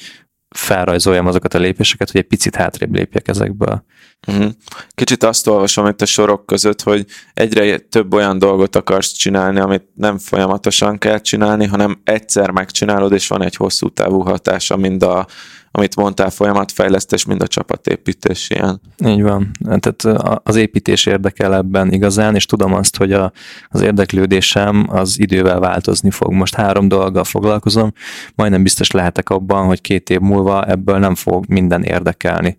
[0.54, 3.84] felrajzoljam azokat a lépéseket, hogy egy picit hátrébb lépjek ezekből.
[4.26, 4.46] Mhm.
[4.94, 9.84] Kicsit azt olvasom itt a sorok között, hogy egyre több olyan dolgot akarsz csinálni, amit
[9.94, 15.26] nem folyamatosan kell csinálni, hanem egyszer megcsinálod, és van egy hosszú távú hatása, mind a,
[15.74, 18.80] amit mondtál, folyamatfejlesztés, mind a csapatépítés ilyen.
[19.04, 19.50] Így van.
[19.80, 23.32] Tehát az építés érdekel ebben igazán, és tudom azt, hogy a,
[23.68, 26.32] az érdeklődésem az idővel változni fog.
[26.32, 27.92] Most három dologgal foglalkozom,
[28.34, 32.56] majdnem biztos lehetek abban, hogy két év múlva ebből nem fog minden érdekelni.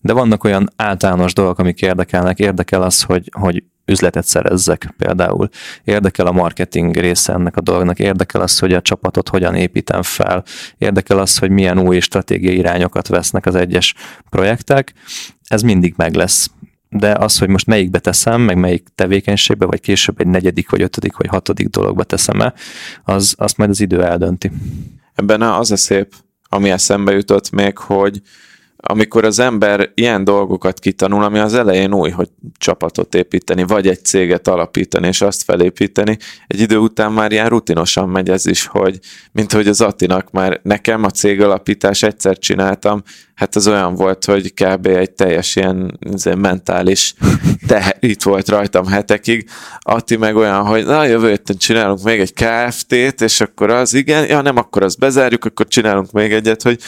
[0.00, 2.38] De vannak olyan általános dolgok, amik érdekelnek.
[2.38, 5.48] Érdekel az, hogy, hogy üzletet szerezzek például.
[5.84, 10.44] Érdekel a marketing része ennek a dolognak, érdekel az, hogy a csapatot hogyan építem fel,
[10.78, 13.94] érdekel az, hogy milyen új stratégiai irányokat vesznek az egyes
[14.30, 14.92] projektek.
[15.48, 16.50] Ez mindig meg lesz.
[16.88, 21.16] De az, hogy most melyikbe teszem, meg melyik tevékenységbe, vagy később egy negyedik, vagy ötödik,
[21.16, 22.54] vagy hatodik dologba teszem-e,
[23.04, 24.50] az, azt majd az idő eldönti.
[25.14, 26.14] Ebben az a szép,
[26.48, 28.20] ami eszembe jutott még, hogy
[28.82, 32.28] amikor az ember ilyen dolgokat kitanul, ami az elején új, hogy
[32.58, 36.16] csapatot építeni, vagy egy céget alapítani, és azt felépíteni,
[36.46, 38.98] egy idő után már ilyen rutinosan megy ez is, hogy
[39.32, 43.02] mint hogy az Attinak már nekem a cég alapítás egyszer csináltam,
[43.34, 44.86] hát az olyan volt, hogy kb.
[44.86, 45.98] egy teljes ilyen
[46.36, 47.14] mentális
[47.66, 49.48] teher itt volt rajtam hetekig.
[49.78, 54.26] Atti meg olyan, hogy na jövő héten csinálunk még egy KFT-t, és akkor az igen,
[54.26, 56.80] ja nem, akkor azt bezárjuk, akkor csinálunk még egyet, hogy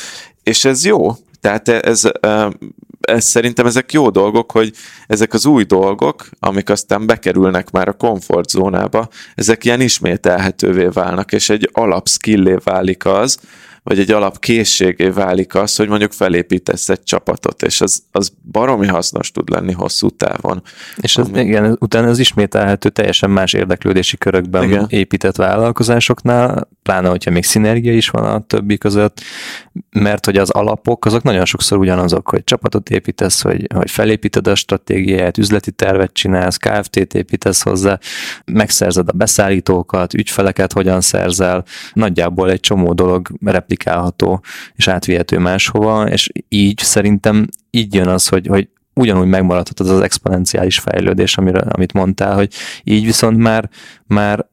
[0.43, 2.11] és ez jó, tehát ez,
[3.01, 4.72] ez szerintem ezek jó dolgok, hogy
[5.07, 11.51] ezek az új dolgok, amik aztán bekerülnek már a komfortzónába, ezek ilyen ismételhetővé válnak, és
[11.51, 13.38] egy alapskillé válik az,
[13.82, 19.30] vagy egy alapkészségé válik az, hogy mondjuk felépítesz egy csapatot, és az, az baromi hasznos
[19.30, 20.62] tud lenni hosszú távon.
[20.97, 21.40] És az, ami...
[21.40, 24.86] igen, utána az ismételhető teljesen más érdeklődési körökben igen.
[24.88, 29.20] épített vállalkozásoknál, pláne, hogyha még szinergia is van a többi között,
[29.91, 34.55] mert hogy az alapok, azok nagyon sokszor ugyanazok, hogy csapatot építesz, hogy, hogy felépíted a
[34.55, 37.99] stratégiát, üzleti tervet csinálsz, KFT-t építesz hozzá,
[38.45, 44.43] megszerzed a beszállítókat, ügyfeleket hogyan szerzel, nagyjából egy csomó dolog replikálható
[44.74, 50.01] és átvihető máshova, és így szerintem így jön az, hogy, hogy ugyanúgy megmaradhat az az
[50.01, 52.53] exponenciális fejlődés, amire, amit mondtál, hogy
[52.85, 53.68] így viszont már,
[54.07, 54.47] már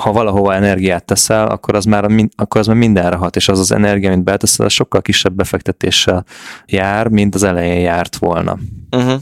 [0.00, 3.72] ha valahova energiát teszel, akkor az már, akkor az már mindenre hat, és az az
[3.72, 6.24] energia, amit beteszel, az sokkal kisebb befektetéssel
[6.66, 8.58] jár, mint az elején járt volna.
[8.90, 9.20] Uh-huh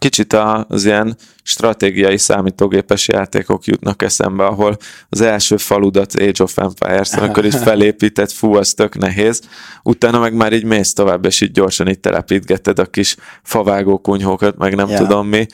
[0.00, 0.36] kicsit
[0.68, 4.76] az ilyen stratégiai számítógépes játékok jutnak eszembe, ahol
[5.08, 9.40] az első faludat Age of Empires, amikor is felépített, fú, az tök nehéz,
[9.82, 14.56] utána meg már így mész tovább, és így gyorsan így telepítgeted a kis favágó kunyhókat,
[14.56, 15.00] meg nem yeah.
[15.00, 15.46] tudom mi.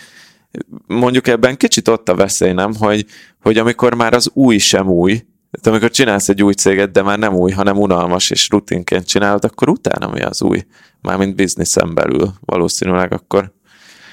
[0.86, 3.07] Mondjuk ebben kicsit ott a veszély, nem, hogy,
[3.42, 5.12] hogy amikor már az új sem új,
[5.50, 9.44] tehát amikor csinálsz egy új céget, de már nem új, hanem unalmas és rutinként csinálod,
[9.44, 10.66] akkor utána mi az új?
[11.00, 13.54] Mármint bizniszen belül valószínűleg akkor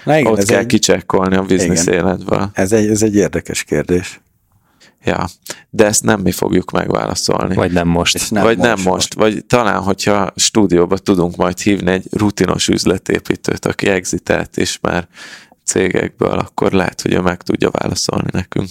[0.03, 0.65] Na igen, Ott kell egy...
[0.65, 2.49] kicsekkolni a biznisz életből.
[2.53, 4.21] Ez egy, ez egy érdekes kérdés.
[5.03, 5.25] Ja,
[5.69, 7.55] de ezt nem mi fogjuk megválaszolni.
[7.55, 8.31] Vagy nem most.
[8.31, 9.13] nem vagy most, nem most, most.
[9.13, 15.07] Vagy talán, hogyha stúdióba tudunk majd hívni egy rutinos üzletépítőt, aki exitelt is már
[15.65, 18.69] cégekből, akkor lehet, hogy ő meg tudja válaszolni nekünk.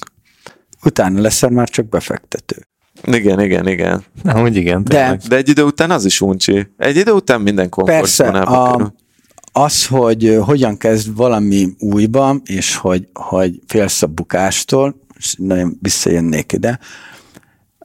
[0.84, 2.66] Utána leszel már csak befektető.
[3.02, 4.04] Igen, igen, igen.
[4.22, 4.84] Na, úgy igen.
[4.84, 6.66] De, de egy idő után az is uncsi.
[6.76, 8.92] Egy idő után minden komfortzónába kerül
[9.52, 16.52] az, hogy hogyan kezd valami újba, és hogy, hogy félsz a bukástól, és nagyon visszajönnék
[16.52, 16.78] ide,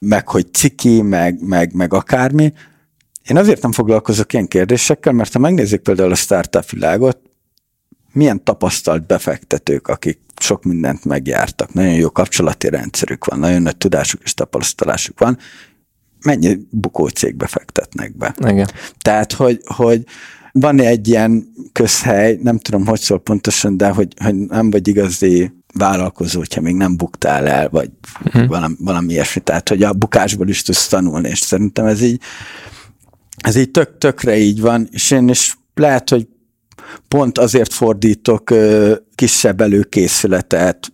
[0.00, 2.52] meg hogy ciki, meg, meg, meg akármi.
[3.28, 7.18] Én azért nem foglalkozok ilyen kérdésekkel, mert ha megnézzük például a startup világot,
[8.18, 14.20] milyen tapasztalt befektetők, akik sok mindent megjártak, nagyon jó kapcsolati rendszerük van, nagyon nagy tudásuk
[14.24, 15.38] és tapasztalásuk van,
[16.24, 18.34] mennyi bukócégbe fektetnek be.
[18.46, 18.68] Igen.
[19.02, 20.04] Tehát, hogy, hogy
[20.52, 25.52] van egy ilyen közhely, nem tudom, hogy szól pontosan, de hogy, hogy nem vagy igazi
[25.74, 27.90] vállalkozó, hogyha még nem buktál el, vagy
[28.24, 28.46] uh-huh.
[28.46, 29.40] valami, valami ilyesmi.
[29.40, 32.20] Tehát, hogy a bukásból is tudsz tanulni, és szerintem ez így,
[33.36, 36.28] ez így tök, tökre így van, és én is lehet, hogy
[37.08, 38.54] pont azért fordítok
[39.14, 40.92] kisebb előkészületet,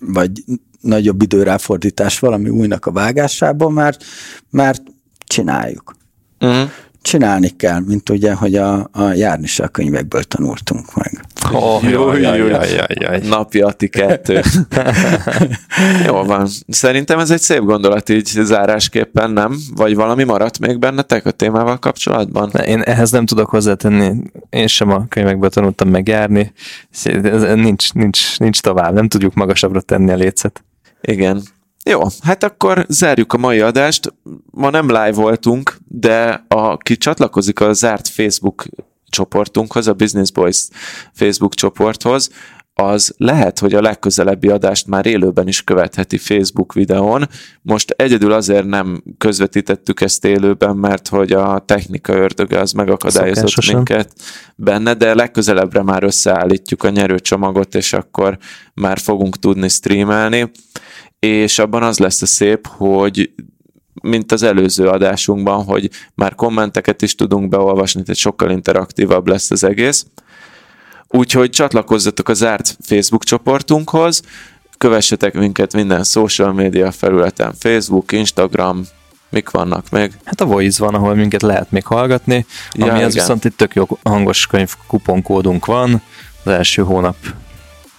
[0.00, 0.44] vagy
[0.80, 4.04] nagyobb időráfordítás valami újnak a vágásában, mert,
[4.50, 4.82] mert
[5.26, 5.96] csináljuk.
[6.40, 6.70] Uh-huh
[7.04, 11.24] csinálni kell, mint ugye, hogy a, a járni se a könyvekből tanultunk meg.
[11.52, 12.56] Oh, jó, jó, jó, jó,
[12.88, 13.28] jó.
[13.28, 14.40] Napi Ati kettő.
[16.06, 16.48] jó van.
[16.68, 19.56] Szerintem ez egy szép gondolat így zárásképpen, nem?
[19.74, 22.50] Vagy valami maradt még bennetek a témával kapcsolatban?
[22.50, 24.12] Én ehhez nem tudok hozzátenni.
[24.50, 26.52] Én sem a könyvekből tanultam meg járni.
[27.54, 28.94] Nincs, nincs, nincs tovább.
[28.94, 30.64] Nem tudjuk magasabbra tenni a lécet.
[31.00, 31.42] Igen.
[31.84, 34.14] Jó, hát akkor zárjuk a mai adást.
[34.50, 38.64] Ma nem live voltunk, de aki csatlakozik a zárt Facebook
[39.14, 40.68] csoportunkhoz, a Business Boys
[41.12, 42.30] Facebook csoporthoz,
[42.76, 47.28] az lehet, hogy a legközelebbi adást már élőben is követheti Facebook videón.
[47.62, 53.74] Most egyedül azért nem közvetítettük ezt élőben, mert hogy a technika ördöge az megakadályozott Szokásosan.
[53.74, 54.12] minket
[54.56, 58.38] benne, de legközelebbre már összeállítjuk a nyerőcsomagot, és akkor
[58.74, 60.50] már fogunk tudni streamelni
[61.24, 63.34] és abban az lesz a szép, hogy
[64.04, 69.64] mint az előző adásunkban, hogy már kommenteket is tudunk beolvasni, tehát sokkal interaktívabb lesz az
[69.64, 70.06] egész.
[71.08, 74.22] Úgyhogy csatlakozzatok a zárt Facebook csoportunkhoz,
[74.78, 78.82] kövessetek minket minden social media felületen, Facebook, Instagram,
[79.30, 80.12] mik vannak még?
[80.24, 83.74] Hát a Voice van, ahol minket lehet még hallgatni, ja, ami az viszont egy tök
[83.74, 86.02] jó hangos könyv kuponkódunk van,
[86.44, 87.16] az első hónap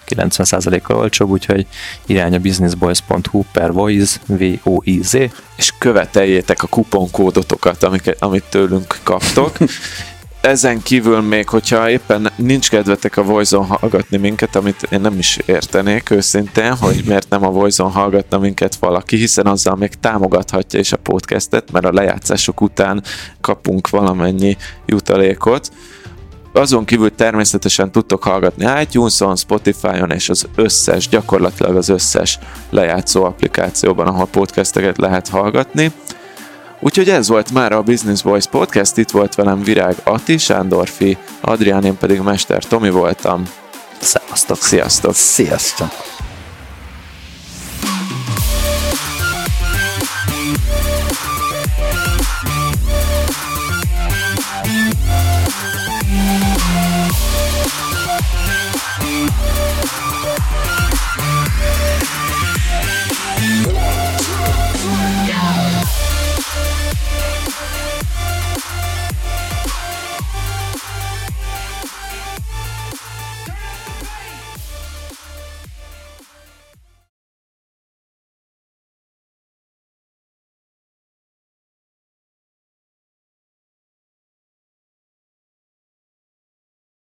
[0.08, 1.66] 90%-kal olcsóbb, úgyhogy
[2.06, 5.14] irány a businessboys.hu per voice, V-O-I-Z.
[5.56, 9.56] És követeljétek a kuponkódotokat, amiket, amit tőlünk kaptok.
[10.46, 15.38] ezen kívül még, hogyha éppen nincs kedvetek a Voice-on hallgatni minket, amit én nem is
[15.44, 20.92] értenék őszintén, hogy miért nem a Voice-on hallgatna minket valaki, hiszen azzal még támogathatja is
[20.92, 23.02] a podcastet, mert a lejátszások után
[23.40, 25.70] kapunk valamennyi jutalékot.
[26.56, 32.38] Azon kívül természetesen tudtok hallgatni iTunes-on, Spotify-on és az összes, gyakorlatilag az összes
[32.70, 35.92] lejátszó applikációban, ahol podcasteket lehet hallgatni.
[36.80, 41.84] Úgyhogy ez volt már a Business Boys Podcast, itt volt velem Virág Ati, Sándorfi, Adrián,
[41.84, 43.42] én pedig Mester Tomi voltam.
[44.00, 44.56] Szevasztok!
[44.56, 45.14] Sziasztok!
[45.14, 46.15] Sziasztok!